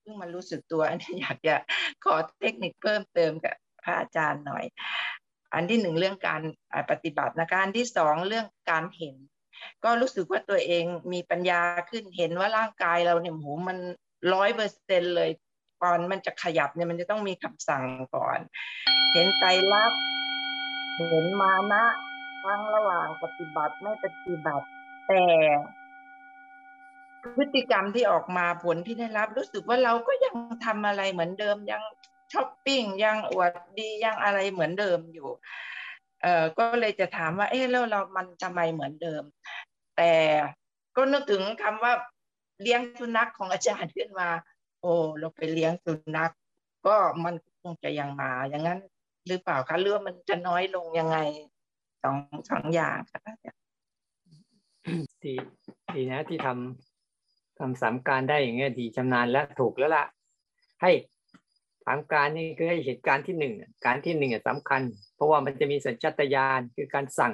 [0.00, 1.54] เพิ่งมารู้สึกตัวอันนี้อยากจะ
[2.04, 4.64] ขอเทคนิคเพิ่มเติมกับพระอาจารย์หน่อย
[5.54, 6.42] อันที่หนึ่งเรื่องการ
[6.90, 9.16] ปฏิบัตินะการที่สองเรื่องการเห็น
[9.84, 11.60] ก็รู้สึกว่าตัวเองมีปัญญา
[11.90, 13.78] ขึ้นเห็นว่าร่างกายเราเนี่ยโหมัน
[14.34, 15.30] ร้อยเปอร์เซ็นเลย
[15.82, 17.84] ก่อนมันจะขยับเนี่ยมันจะต้องมีคำสั่ง
[18.16, 18.38] ก่อน
[19.12, 19.92] เห็นใจรัก
[21.10, 21.84] เห็นมานะ
[22.44, 24.66] ทั้งระหว่างปฏิบัติไม่ปฏิบัติ
[25.08, 25.24] แต่
[27.36, 31.82] พฤติกรรมที่ออกมาผลที่ได้รับ รู้สึกว่าเราก็ยังทำอะไรเหมือนเดิมยัง
[32.32, 35.28] ช้อปปิ้งยังอวดดียังอะไรเหมือนเดิมอยู่
[36.22, 39.22] เอ่อก็เลยจะถามว่า เอ๊ะแล้วเรามันทำไมเหมือนเดิม
[39.96, 40.12] แต่
[40.96, 41.92] ก็นึกถึงคำว่า
[42.62, 44.28] เลี้ยงสุนัขของอาจารย์ขึ้นมา
[44.80, 46.32] โอ้เราไปเลี้ยงสุนัข
[46.86, 48.80] ก็มันคงจะยังมาอย่างนั้น
[49.26, 51.18] หรือเปล่าคะเรื่องมันจะน้อยลงยังไง
[52.02, 52.16] สอง
[52.50, 53.20] สองอย่างค่ะ
[55.24, 55.34] ดี
[55.94, 56.89] ดีนะที่ทำ
[57.60, 60.04] ทำสามการได้อย่างเงี้ยดีชำนาญแล้วถูกแล้วล่ะ
[60.82, 60.90] ให้
[61.84, 63.54] สามการนี่คือให้เหตุการณ์ที่หนึ่ง
[63.86, 64.82] การที่หนึ่งสำคัญ
[65.14, 67.32] เพราะว่ามันจะมีสัญชาตญาณคือการสั่ง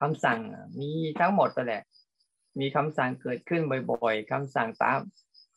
[0.00, 0.38] คำสั่ง
[0.80, 0.90] มี
[1.20, 1.82] ทั้งหมดแหละ
[2.60, 4.98] มีคำสั่งเกิดขึ้นบ่อย ๆคำสั่งตาม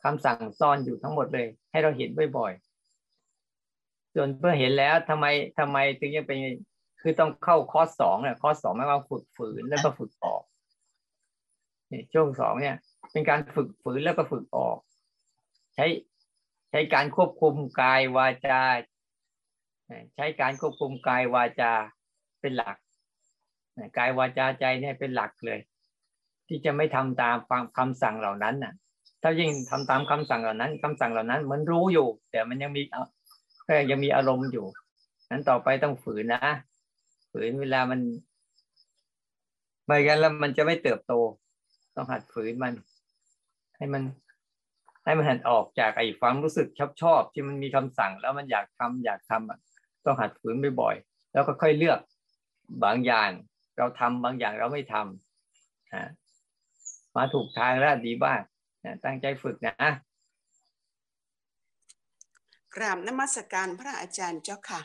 [0.04, 5.26] คำสั่งซ่อนอยู่ทั้งหมดเลย ให้เราเห็นบ่อยๆจนเพื่อเห็นแล้วทำไม
[5.60, 6.38] ทำไมถึงยังเป็น
[7.02, 10.42] คือต้องเข้าคอร์สสองเนี่ยคอร์สสองไม่ว่าฝึกฝืนแล้วก็ฝึกออก
[11.92, 12.76] นี่ช่วงสองเนี่ย
[13.12, 14.78] เป็นการฝึกฝืนแล้วก็ฝึกออก
[15.76, 15.86] ใช้
[16.70, 18.62] ใช้การควบคุมกายวาจา
[20.16, 21.72] ใช้การควบคุมกายวาจา
[22.42, 22.78] เป็นหลัก
[23.98, 25.60] กายวาจาใจเนี่ยเป็นหลักเลย
[26.48, 28.74] ที่จะไม่ทำตามฟังคำสั่งเหล่านั้นน่ะ
[29.22, 32.82] ถ้ายิ่งทำตามคำสั่งเหล่านั้นคำสั่งเหล่านั้นมันรู้อยู่ แต่มันยังมี
[33.66, 34.66] ก็ยังมีอารมณ์อยู่
[35.30, 36.42] นั้นต่อไปต้องฝืนนะ
[37.32, 38.00] ฝืนเวลามัน
[39.86, 41.14] ไม่กันแล้วมันจะไม่เติบโต
[41.96, 42.74] ต้องหัดฝืนมัน
[43.78, 44.04] ให้มัน
[45.06, 49.60] ให้มันหันออกจากไอ้ความรู้สึกชอบชอบที่มันมีคำสั่ง แล้วมันอยากทำอยากทำอะ
[50.06, 52.00] ต้องหัดฝืนบ่อยๆแล้วก็ค่อยเลือก
[52.84, 53.30] บางอย่าง
[53.78, 56.10] เราทำบางอย่างเราไม่ทำฮะ
[57.16, 58.40] มาถูกทางแล้วดีบ้าง
[59.06, 59.92] ตั้งใจฝึกนะ
[62.76, 64.82] กราบนมัสการพระอาจารย์เจ้าค่ะ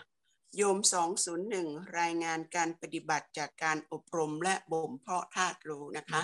[0.57, 6.23] โยมสองศูนย์หนึ่งรายงานการปฏิบัติจากการอบรมและบ่มเพาะธาตุรู้นะคะ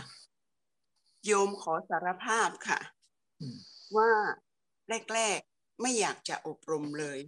[1.27, 2.81] โยมขอสารภาพค่ะ
[3.97, 4.11] ว่า
[5.15, 7.19] แรก ๆ ไม่อยากจะอบรมเลย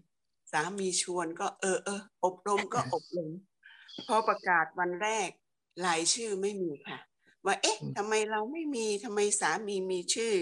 [0.53, 3.31] สามีชวนก็เออเอออบรมก็อบรม
[4.07, 5.29] พอประกาศวันแรก
[5.87, 6.99] รายชื่อไม่มีค่ะ
[7.45, 10.35] ว่าเอ๊ะทำไมเราไม่มีทำไมสามีมีชื่อ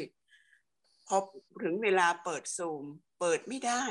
[1.06, 1.16] พอ
[1.62, 2.84] ถึงเวลาเปิดซูม
[3.20, 3.84] เปิดไม่ได้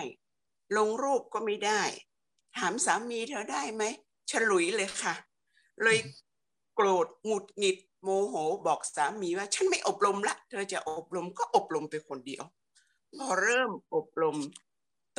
[0.77, 1.81] ลงรูปก็ไม่ได้
[2.57, 3.83] ถามสามีเธอได้ไหม
[4.31, 5.13] ฉลุยเลยค่ะ
[5.83, 5.99] เลย
[6.75, 8.35] โกรธหงุดหงิด โมโห
[8.67, 12.43] บอกสามีว่า ฉันไม่อบรมละ เธอจะอบรมก็อบรมไปคนเดียว
[13.17, 14.37] พอเริ่มอบรม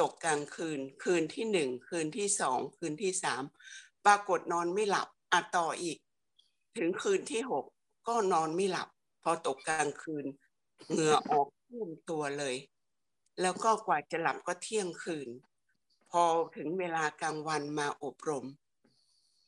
[0.01, 3.42] ตกกลางคืน คืนที่หนึ่งคืนที่สองคืนที่สาม
[4.07, 5.99] ปรากฏนอนไม่หลับอะต่ออีก
[6.79, 7.64] ถึงคืนที่หก
[8.09, 8.88] ก็นอนไม่หลับ
[9.23, 10.27] พอตกกลางคืน
[10.90, 12.57] เหงื่อออกท่วมตัวเลย
[13.40, 15.29] แล้วก็กว่าจะหลับก็เที่ยงคืน
[16.11, 16.23] พอ
[16.57, 18.45] ถึงเวลากลางวันมาอบรม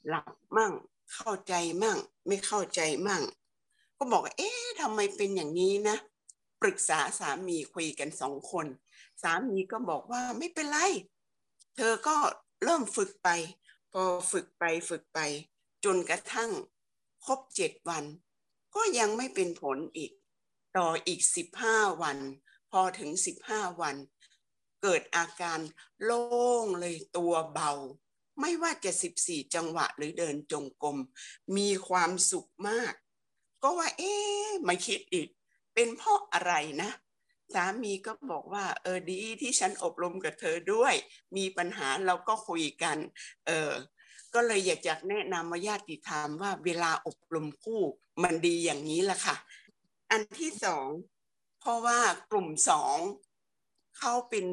[0.09, 0.73] หลับมั่ง
[1.13, 3.23] เข้าใจมั่ง ไม่เข้าใจมั่ง
[3.97, 5.97] ก็บอกเอ๊ะทำไมเป็นอย่างนี้นะ
[6.63, 8.67] ปรึกษาสามีคุยกันสองคน
[9.23, 10.79] สามีก็บอกว่าไม่เป็นไร
[11.77, 12.17] เธอก็
[12.65, 13.29] เริ่มฝึกไป
[13.93, 15.19] พอฝึกไปฝึกไป
[15.85, 16.51] จนกระทั่ง
[17.25, 18.05] ครบเจ็ดวัน
[18.75, 20.13] ก็ยังไม่เป็นผลอีก
[20.77, 22.19] ต่ออีกสิบห้าวัน
[22.71, 23.97] พอถึงสิบห้าวัน
[24.83, 25.61] เกิดอาการ
[26.03, 26.23] โล่
[26.65, 27.73] งเลยตัวเบา
[28.41, 30.97] ไม่ว่าจะสิบสี่จังหวะหรือเดินจงกรม
[31.57, 32.93] มีความสุขมาก
[33.63, 35.29] ก็ว่า เอ๊ะไม่คิดอีก
[35.75, 36.91] เป็นเพราะอะไรนะ
[37.55, 40.95] สามีก็บอกว่า เออดีที่ฉันอบรมกับเธอด้วย
[41.37, 42.97] มีปัญหาเราก็คุยกัน
[43.47, 43.73] เออ
[44.35, 47.83] ก็เลยอยากจะแนะนำมาญาติธรรมว่าเวลาอบรมคู่
[48.23, 49.37] มันดีอย่างนี้แหละค่ะ
[50.11, 50.89] อันที่สอง
[51.61, 51.99] เพราะว่า
[52.31, 52.97] กลุ่มสอง
[53.99, 54.47] เขาเป็น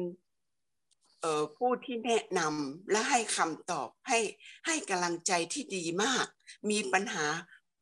[1.56, 4.18] ผู้ที่แนะนำและให้คำตอบให้
[4.66, 6.26] ให้กำลังใจที่ดีมาก
[6.70, 7.26] มีปัญหา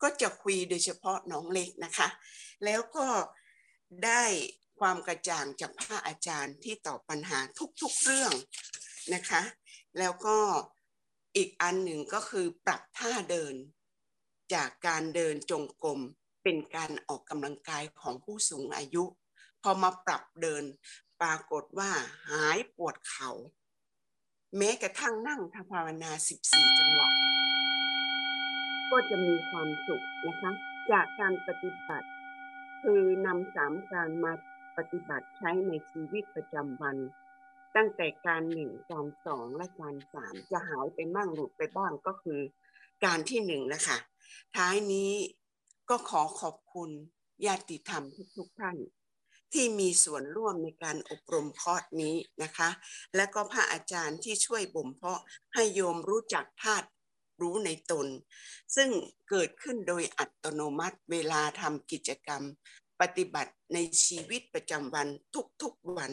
[0.02, 2.08] ก็จะคุยโดยเฉพาะน้องเล็กนะคะ
[2.64, 3.06] แล้วก็
[4.04, 4.22] ได้
[4.78, 7.38] ความกระจ่างจากพระอาจารย์ที่ตอบปัญหา
[7.80, 8.32] ทุกๆเรื่อง
[9.14, 9.42] นะคะ
[9.98, 10.38] แล้วก็
[11.36, 13.54] อีกอันหนึ่งก็คือปรับท่าเดิน
[14.54, 16.00] จากการเดินจงกรม
[16.42, 19.04] เป็นการออกกำลังกายของผู้สูงอายุ
[19.62, 20.64] พอมาปรับเดิน
[21.22, 21.90] ปรากฏว่า
[22.30, 23.32] หายปวดเขา่า
[24.56, 26.10] แม้กระทั่งนั่งทภาวนา
[26.46, 27.08] 14จังหวะ
[28.90, 30.52] ก็จะมีความสุขนะคะ
[30.90, 32.08] จากการปฏิบัติ
[32.82, 34.32] คือนำสามการมา
[34.76, 36.96] ปฏิบัติใช้ในชีวิตประจำวัน
[37.76, 42.40] ตั้งแต่การหนึ่งการสองและการสามจะหายไปบ้างหลุดไปบ้างก็คือ
[43.04, 43.98] การที่หนึ่งนะคะ
[44.56, 45.12] ท้ายนี้
[45.90, 46.90] ก็ขอขอบคุณ
[47.46, 48.04] ญาติธรรม
[48.36, 48.76] ทุกๆท่าน
[49.52, 52.70] ที่มีส่วนร่วมในการอบรมคอร์สนี้นะคะ
[53.16, 55.20] และก็พระอาจารย์ที่ช่วยบ่มเพาะ
[55.54, 56.88] ให้โยมรู้จักธาตุ
[57.40, 58.06] รู้ในตน
[58.76, 58.90] ซึ่ง
[59.30, 62.42] เกิดขึ้นโดยอัตโนมัติเวลาทำกิจกรรม
[63.00, 65.08] ปฏิบัติในชีวิตประจำวัน
[65.62, 66.12] ทุกๆวัน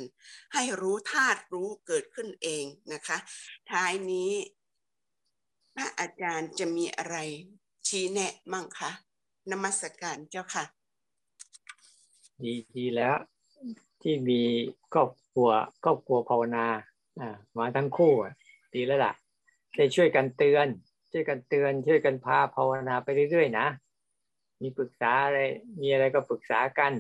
[0.54, 3.18] ให้รู้ธาตุรู้เกิดขึ้นเองนะคะ
[3.72, 4.32] ท้ายนี้
[5.76, 7.18] พระอาจารย์จะมีอะไร
[7.88, 8.92] ชี้แนะมั่งคะ
[9.52, 10.66] นมัสการเจ้าค่ะ
[12.44, 13.16] ดีดีแล้ว
[14.02, 14.42] ที่มี
[14.94, 15.50] ครอบครัว
[15.84, 16.66] ครอบครัวภาวนา
[17.20, 18.34] อ่ามาทั้งคู่อะ
[18.76, 19.14] ดีแล้วล่ะ
[19.76, 20.68] ได้ช่วยกันเตือน
[21.12, 23.68] ช่วยกันเตือน ช่วยกันพาภาวนาไปเรื่อยๆนะ
[24.62, 25.40] มีปรึกษาอะไร
[25.82, 26.94] มีอะไรก็ปรึกษากัน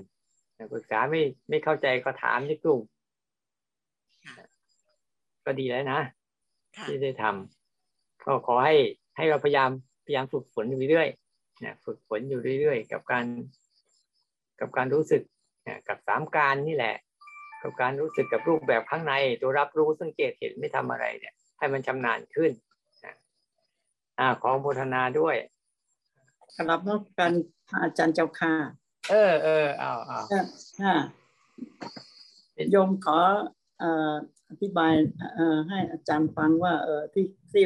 [0.74, 2.82] ปรึกษาไม่ไม่เข้าใจก็ถามที่กลุ่ม
[5.46, 6.02] ก็ดีแล้วนะ
[6.88, 8.76] ที่ได้ทำก็ขอให้
[9.18, 9.70] ให้เราพยายาม
[10.06, 13.26] พยายามฝึกฝนอยู่เรื่อยๆนะฝึกฝนอยู่เรื่อย ๆ กับการ
[14.60, 15.22] กับการรู้สึก
[15.88, 16.96] กับสามการนี่แหละ
[17.62, 22.52] กับการรู้สึกกับรูปแบบข้างใน ตัวรับรู้สังเกตเห็นไม่ทำอะไรเนี่ย ให้มันชำนาญขึ้น
[24.20, 25.36] อ่าของโพธนาด้วย
[26.56, 27.34] ครับนอกการ
[27.84, 28.54] อาจารย์เจ้าค่ะ
[29.10, 30.20] เออเออเอาเอา
[30.82, 30.96] ค่ะ
[32.72, 33.18] โยมขอ
[34.50, 34.94] อธิบาย
[35.70, 37.66] ให้อาจารย์ฟังว่าเออที่ที่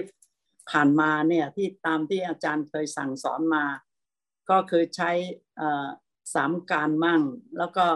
[0.69, 3.65] ผ่านมาเนี่ยที่ตามที่อาจารย์เคยสั่งสอนมา
[4.49, 5.12] ก็คือใช้
[6.34, 7.21] สามการมั่ง
[7.57, 7.88] แล้วก็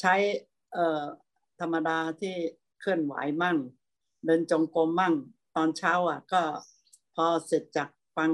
[0.00, 0.14] ใช้
[1.60, 2.34] ธรรมดาที่
[2.80, 3.58] เคลื่อนไหวมั่ง
[4.24, 5.14] เดินจงกรมมั่ง
[5.56, 6.42] ตอนเช้าอะก็
[7.14, 8.32] พอเสร็จจากฟัง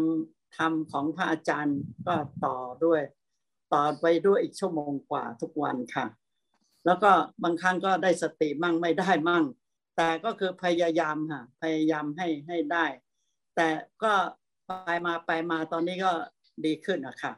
[0.57, 3.03] ธรรมของพระอาจารย์ก็ต่อด้วย
[3.75, 6.07] ต่อไปด้วยอีกชั่วโมงกว่าทุกวันค่ะ
[6.87, 7.11] แล้วก็
[7.43, 9.45] บางครั้งก็ได้สติมั่งไม่ได้มั่ง
[9.97, 12.87] แต่ก็คือพยายามค่ะพยายามให้ให้ได้
[13.57, 13.69] แต่
[14.03, 14.13] ก็
[14.67, 16.13] ไปมาไปมาตอนนี้ก็
[16.65, 17.33] ดีขึ้นอะค่ะ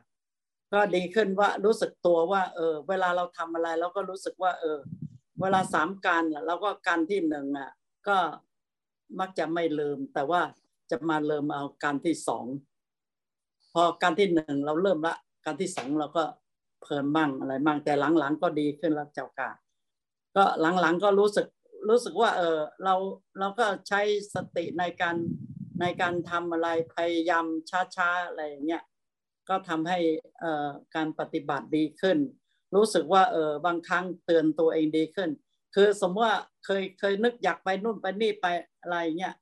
[0.72, 4.78] ก็ดีขึ้นว่ารู้สึกตัวว่าเออเวลาเราทำอะไรเราก็รู้สึกว่า เออ
[5.40, 7.70] เวลาสามการเราก็การที่หนึ่งอะ
[8.08, 8.16] ก็
[9.18, 10.42] มักจะไม่ลืม แต่ว่า
[10.90, 12.46] จะมาเริ่มเอาการที่สอง
[13.72, 16.24] พอการที่หนึ่งเราเริ่มละ การที่สองเราก็
[16.82, 19.50] เพิ่มบ้างอะไรบ้างแต่หลังๆก็ดีขึ้นแล้วเจ้าค่ะ
[20.36, 20.44] ก็
[20.80, 21.46] หลังๆก็รู้สึก
[21.88, 22.94] รู้สึกว่า เออเรา
[23.38, 24.00] เราก็ใช้
[24.34, 25.16] สติในการ
[25.80, 27.46] ในการทำอะไรพยายาม
[27.96, 28.82] ช้าๆอะไรอย่างเงี้ย
[29.52, 29.98] ก็ทำให้
[30.96, 32.18] การปฏิบัติดีขึ้น
[32.74, 35.30] รู้สึกว่าเออบางครั้งเตือนตัวเองดีขึ้น
[35.74, 38.46] คือสมมติว่าเคยเคยนึกอยากไปนู่นไปนี่ไป
[38.82, 39.34] อะไรเงี้ย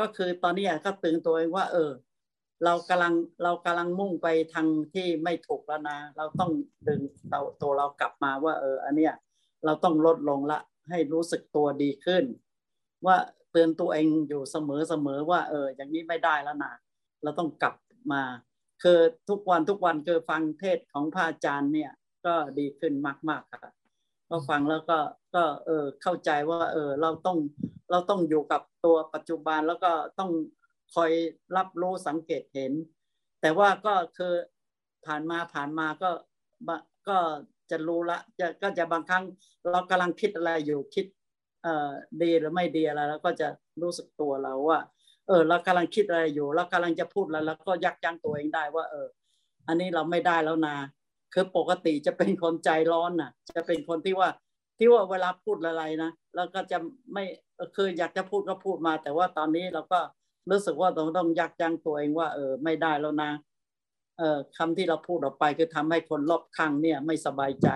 [0.00, 1.90] ก็คือตอนนี้ก็เตือนตัวเองว่า เออ
[2.64, 6.50] เรากำลังเรากำลังมุ่งไปทางที่ไม่ถูกแล้วนะ เราต้อง
[6.88, 9.14] ดึงเราตัวเรากลับมาว่า เออ อันเนี้ย
[9.64, 10.58] เราต้องลดลงละ
[10.90, 12.24] ให้รู้สึกตัวดีขึ้น
[13.06, 13.16] ว่า
[13.52, 16.72] เตือนตัวเองอยู่เสมอเสมอว่า เออ อย่างนี้ไม่ได้แล้วนะ
[17.22, 17.74] เราต้องกลับ
[18.12, 18.22] มา
[18.82, 21.90] คือทุกวันทุกวันคือฟังเทศของพระอาจารย์เนี่ย
[22.26, 22.92] ก็ดีขึ้น
[23.30, 23.72] มากๆค่ะ
[24.28, 24.98] ก็ฟังแล้วก็
[25.34, 27.38] ก็เออเข้าใจว่าเออเราต้อง
[27.90, 30.30] เราต้องอยู่กับตัวปัจจุบันแล้วก็ต้อง
[30.94, 31.12] คอย
[31.56, 32.72] รับรู้สังเกตเห็น
[33.40, 34.34] แต่ว่าก็คือ
[35.06, 36.10] ผ่านมาผ่านมาก็
[37.08, 37.18] ก็
[37.70, 39.24] จะรู้ละจะก็จะบางครั้ง
[39.70, 41.06] เรากำลังคิดอะไรอยู่คิด
[41.62, 41.90] เอ่อ
[42.22, 43.48] ดีหรือไม่ดีอะไรแล้วก็จะ
[43.82, 44.78] รู้สึกตัวเราว่า
[45.30, 49.08] เออเรากำลังคิดอะไรอยู่เรากำลังจะพูดแล้วแล้วก็ยักยั้งตัวเองได้ว่า เออ
[49.68, 50.76] อันนี้เราไม่ได้แล้วนะ
[51.34, 54.28] คือปกติจะเป็นคนใจร้อนน่ะ จะเป็นคนที่ว่า
[54.78, 56.78] ที่ว่าเวลาพูดอะไรนะเราก็จะ
[57.12, 57.24] ไม่
[57.76, 60.00] คืออยากจะพูดก็พูดมา แต่ว่าตอนนี้เราก็
[60.50, 63.30] รู้สึกว่าต้องต้องยักยั้งตัวเองว่า เออ ไม่ได้แล้วนะ
[64.18, 67.68] เออคำที่เราพูดออกไปคือทำให้คนรอบข้างเนี่ย ไม่สบายใจ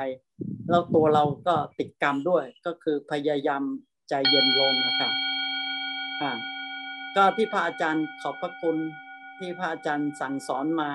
[0.69, 3.62] แล้วตัวเราก็ติดกรรมด้วย ก็คือพยายาม
[4.09, 5.12] ใจเย็นลงนะครับ
[6.23, 6.33] อ่า
[7.16, 8.77] ก็ที่พระอาจารย์ขอบพระคุณ
[9.38, 10.90] ที่พระอาจารย์สั่งสอนมา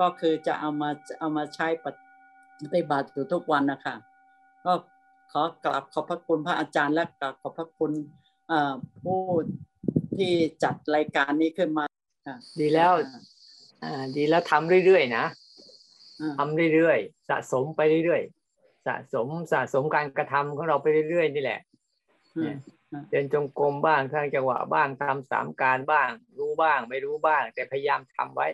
[0.00, 1.86] ก็คือจะเอามาเอามาใช้ป
[2.74, 3.96] ฏิบัติอยู่ทุกวันนะคะ
[4.64, 4.72] ก็
[5.32, 7.92] ขอกราบขอบพระคุณพระอาจารย์และกราบขอบพระคุณ
[9.04, 9.22] ผู้
[10.16, 11.84] ที่จัดรายการนี้ขึ้นมา
[12.60, 12.92] ดีแล้ว
[13.82, 15.24] อ่าดีแล้วทำเรื่อยๆนะ
[16.38, 21.60] ทำเรื่อยๆสะสมไปเรื่อยๆสะสมสะสมการกระทำของเราไปเรื่อยๆนี่แหละ
[23.10, 28.48] เดินจงกรมบ้างทางจังหวะบ้างทำสามการบ้าง รู้บ้าง ไม่รู้บ้าง แต่พยายามทำไว้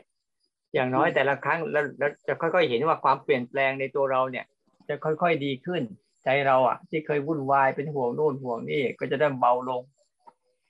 [0.75, 4.47] อย่างน้อยแต่ละครั้งแล้วจะค่อยๆเห็นว่าความเปลี่ยนแปลงในตัวเราเนี่ย
[4.89, 5.83] จะค่อยๆดีขึ้น
[6.25, 9.83] ใจเราอะ ที่เคยวุ่นวายเป็นห่วงโน่นห่วงนี่ก็จะได้เบาลง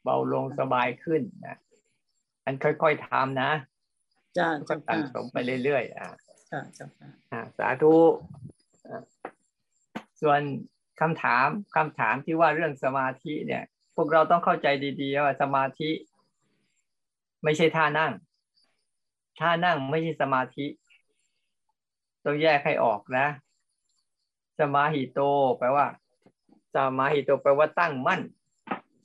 [0.04, 1.56] เบาลงสบายขึ้นนะ
[2.44, 3.50] อันค่อยๆทำนะ
[4.38, 6.08] จ้าก็สั่งสมไปเรื่อยๆอ่า
[6.50, 7.94] จ้าจ้าสาธุ
[10.20, 10.40] ส่วน
[11.00, 13.62] คำถามคำถามที่ว่าเรื่องสมาธิเนี่ย
[13.96, 14.66] พวกเราต้องเข้าใจ
[15.00, 15.90] ดีๆว่าสมาธิ
[17.44, 18.12] ไม่ใช่ท่านั่ง
[19.40, 20.66] ท่านั่งไม่ใช่สมาธิ
[22.24, 23.26] ต้องแยกให้ออกนะ
[24.58, 25.20] สมาหิโต
[25.58, 25.86] แปลว่า
[26.74, 28.20] สมาหิโต แปลว่าตั้งมั่น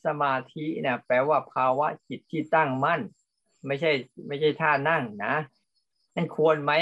[0.05, 3.01] สมาธิเนี่ยแปลว่าภาวะจิตที่ตั้งมั่น
[3.67, 3.91] ไม่ใช่
[4.27, 5.35] ไม่ใช่ท่านั่งนะ
[6.15, 6.73] นั่นควรไหม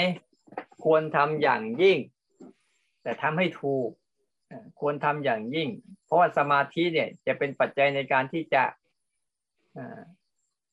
[0.84, 1.98] ควรทำอย่างยิ่ง
[3.02, 3.88] แต่ทำให้ถูก
[4.80, 5.68] ควรทำอย่างยิ่ง
[6.06, 8.62] เพราะว่าสมาธิเนี่ยจะเป็นปัจจัยในการที่จะ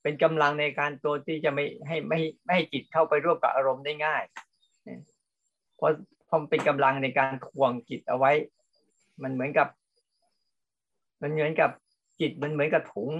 [0.02, 4.24] เป็นกำลังในการตัวที่จะไม่ให้ไม่ไม่ให้จิตเข้าไปร่วมกับอารมณ์ได้ง่าย
[5.78, 5.92] เพราะ
[6.26, 8.32] เพราะเป็นกำลังในการทวงจิตเอาไว้
[9.24, 9.68] มันเหมือนกับ
[11.22, 11.72] มันเหมือนกับ
[12.20, 13.12] จิตมันเหมือนกับถุง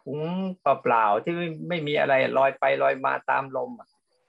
[0.00, 0.18] ถุง
[0.60, 3.70] เปล่าๆที่ไม่ไม่มีอะไรลอยไปลอยมาตามลม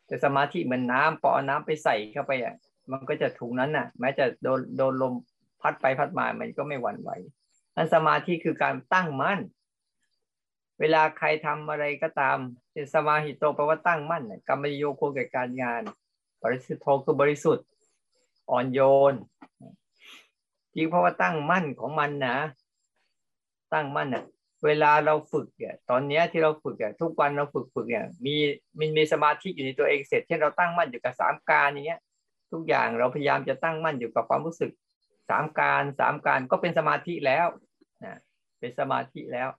[0.07, 2.55] แต่สมาธิเหมือนน้าปอน้ำไปใส่เข้าไปอะ
[2.91, 5.13] มันก็จะถุงนั้นน่ะ แม้จะโดนโดนลม
[5.61, 7.11] พัดไปพัดมามันก็ไม่หวั่นไหว
[7.75, 9.39] นั้นสมาธิคือการตั้งมั่น
[10.79, 12.37] เวลาใครทำอะไรก็ตาม
[12.93, 15.81] สมาหิโตแปลว่าตั้งมั่นกรรมโยโคกับการงาน
[16.43, 17.65] บริสุทธิ์โทคือบริสุทธิ์
[18.49, 18.79] อ่อนโย
[19.11, 19.13] น
[20.75, 22.37] จริงเพราะว่าตั้งมั่นของมันนะ
[23.73, 24.23] ตั้งมั่นน่ะ
[24.65, 28.35] เวลาเราฝึกเนี่ยตอนนี้ที่เราฝึกเนี่ยทุกวันเราฝึกฝึกเนี่ยมี
[28.79, 32.01] มีมีสมาธิอยู่ในตัวเองเสร็จเช่นเราตั้งมั่นอยู่กับสามการอย่างเงี้ย
[32.51, 34.71] ทุกอย่างเราพยายามจะตั้งมั่นอยู่กับความรู้สึก
[35.31, 37.47] สามการสามการก็เป็นสมาธิแล้ว
[38.03, 38.19] นะ
[38.59, 39.49] เป็นสมาธิแล้ว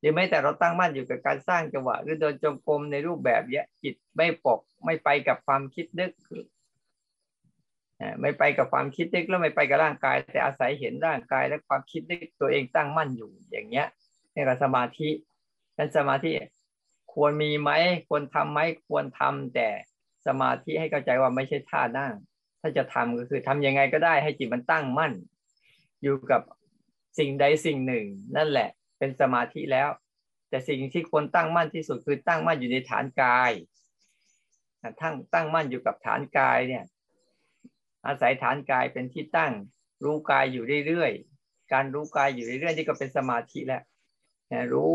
[0.00, 6.12] หรือไม่แต่เราตั้งมั่นอยู่กับการสร้างจังหวะหรือเดินจงกรมในรูปแบบเนี้ยจิตไม่ปกไม่ไปกับความคิดนึก
[8.20, 13.86] ไม่ไปกับความคิดนึกแล้วไม่ไปกับร่างกาย แต่อาศัยเห็นร่างกายและความคิดนึกตัวเองตั้งมั่นอยู่อย่างเงี้ย
[14.34, 15.10] นี่ก็สมาธิ
[15.76, 16.30] นั้นสมาธิ
[17.14, 17.70] ควรมีไหม
[18.08, 19.68] ควรทำไหมควรทำแต่
[20.26, 22.12] สมาธิให้เข้าใจว่าไม่ใช่ท่านั่ง
[22.60, 25.12] ถ้าจะทำก็คือทำยังไงก็ได้ให้จิตมันตั้งมั่น
[26.02, 26.42] อยู่กับ
[27.18, 28.04] สิ่งใดสิ่งหนึ่ง
[28.36, 28.68] นั่นแหละ
[28.98, 29.88] เป็นสมาธิแล้ว
[30.48, 33.50] แต่สิ่งที่ควรตั้งมั่นที่สุดคือตั้งมั่นอยู่ในฐานกาย
[35.00, 36.84] ทั้งตั้งมั่นอยู่กับฐานกายเนี่ย
[38.06, 39.52] อาศัยฐานกายเป็นที่ตั้ง
[40.04, 43.82] รู้กายอยู่เรื่อยๆการรู้กายอยู่เรื่อยๆนี่ก็เป็นสมาธิแล้ว
[44.72, 44.92] รู้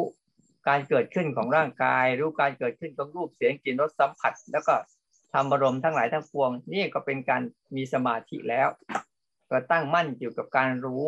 [0.67, 4.75] การเกิดขึ้นของร่างกาย รู้การเกิดขึ้นของรูปเสียงกลิ่นรสสัมผัส แล้วก็
[5.33, 7.41] ทำอารมณ์ทั้งหลายทั้งปวง นี่ก็เป็นการ
[7.75, 8.67] มีสมาธิแล้ว
[9.49, 11.07] ก็ตั้งมั่นอยู่กับการรู้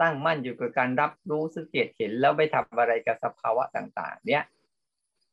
[0.00, 4.44] ตั้งมั่นอยู่กับการรับรู้สังเกตเห็นแล้วไม่ทำอะไรกับสภาวะต่าง ๆ เนี่ย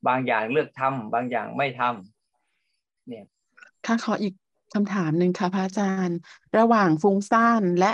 [0.08, 3.26] บางอย่างเลือกทำบางอย่างไม่ทำเนี่ย
[3.86, 4.34] ค่ะขออีก
[4.74, 6.18] คำถามหนึ่งค่ะพระอาจารย์
[6.58, 7.92] ระหว่างฟุ้งซ่านและ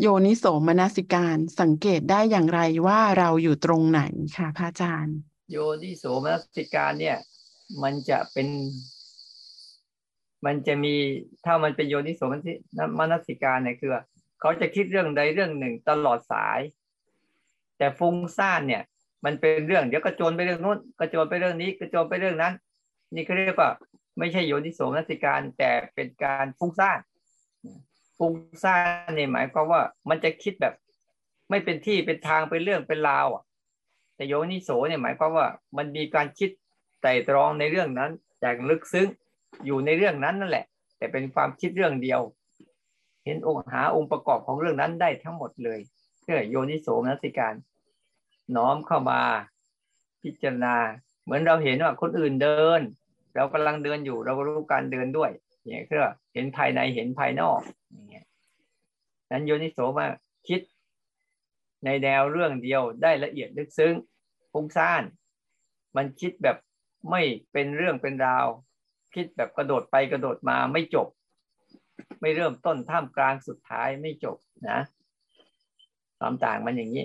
[0.00, 4.02] โยนิโสมนสิการสังเกตได้อย่างไรว่าเราอยู่ตรงไหน
[4.36, 5.16] ค่ะพระอาจารย์
[5.50, 7.18] โยนิโสมนสิการเนี่ย
[7.82, 8.48] มันจะเป็น
[10.46, 10.94] มันจะมี
[11.44, 12.20] ถ้ามันเป็นโยนิโส
[12.98, 13.98] มนสิการเนี่ยคือ
[14.40, 16.60] เขาจะคิดเรื่องใดเรื่องหนึ่งตลอดสาย
[17.78, 18.82] แต่ฟุ้งซ่านเนี่ย
[19.24, 22.54] มันเป็นเรื่อง เดี๋ยวกระโจนไปเรื่องนู้นกระโจนไปเรื่องนี้กระโจนไปเรื่องนั้น
[23.14, 23.70] นี่ก็เรียกว่า
[24.18, 26.98] ไม่ใช่โยนิโสมนสิการ แต่เป็นการฟุ้งซ่าน
[28.18, 30.74] ฟุ้งซ่านเนี่ยหมายความว่ามันจะคิดแบบ
[31.50, 33.44] ไม่เป็นที่เป็นทางเป็นเรื่องเป็นราวอะ
[34.16, 35.46] แต่โยนิโสเนี่ยหมายความว่า
[35.76, 36.50] มันมีการคิด
[37.02, 39.08] ไต่ตรองในเรื่องนั้นอย่างลึกซึ้ง
[39.64, 40.66] อยู่ในเรื่องนั้นนั่นแหละ
[40.98, 42.20] แต่เป็นความคิดเรื่องเดียว
[43.24, 45.80] เห็นองค์หาองค์ประกอบของเรื่องนั้นได้ทั้งหมดเลย
[46.22, 47.54] เพื่อโยนิโสมนสิการ
[48.56, 49.20] น้อมเข้ามา
[50.22, 50.76] พิจารณา
[51.24, 52.80] เหมือนเราเห็นว่าคนอื่นเดิน
[53.34, 55.30] เรากำลังเดินอยู่ เราก็รู้การเดินด้วย
[55.62, 58.26] อย่างนี้คือเห็นภายในเห็นภายนอกอย่างเงี้ย
[59.30, 60.06] นั้นโยนิโสมา
[60.48, 60.60] คิด
[61.84, 63.94] ในแนวเรื่องเดียวได้ละเอียดลึกซึ้ง
[64.52, 65.02] ฟุ้งซ่าน
[65.96, 66.56] มันคิดแบบ
[67.08, 67.22] ไม่
[67.52, 68.46] เป็นเรื่องเป็นราว
[69.14, 71.08] คิดแบบกระโดดไปกระโดดมาไม่จบ
[72.20, 74.36] ไม่เริ่มต้นท่ามกลางสุดท้ายไม่จบ
[74.68, 74.78] นะ
[76.18, 77.04] ความต่างมันอย่างนี้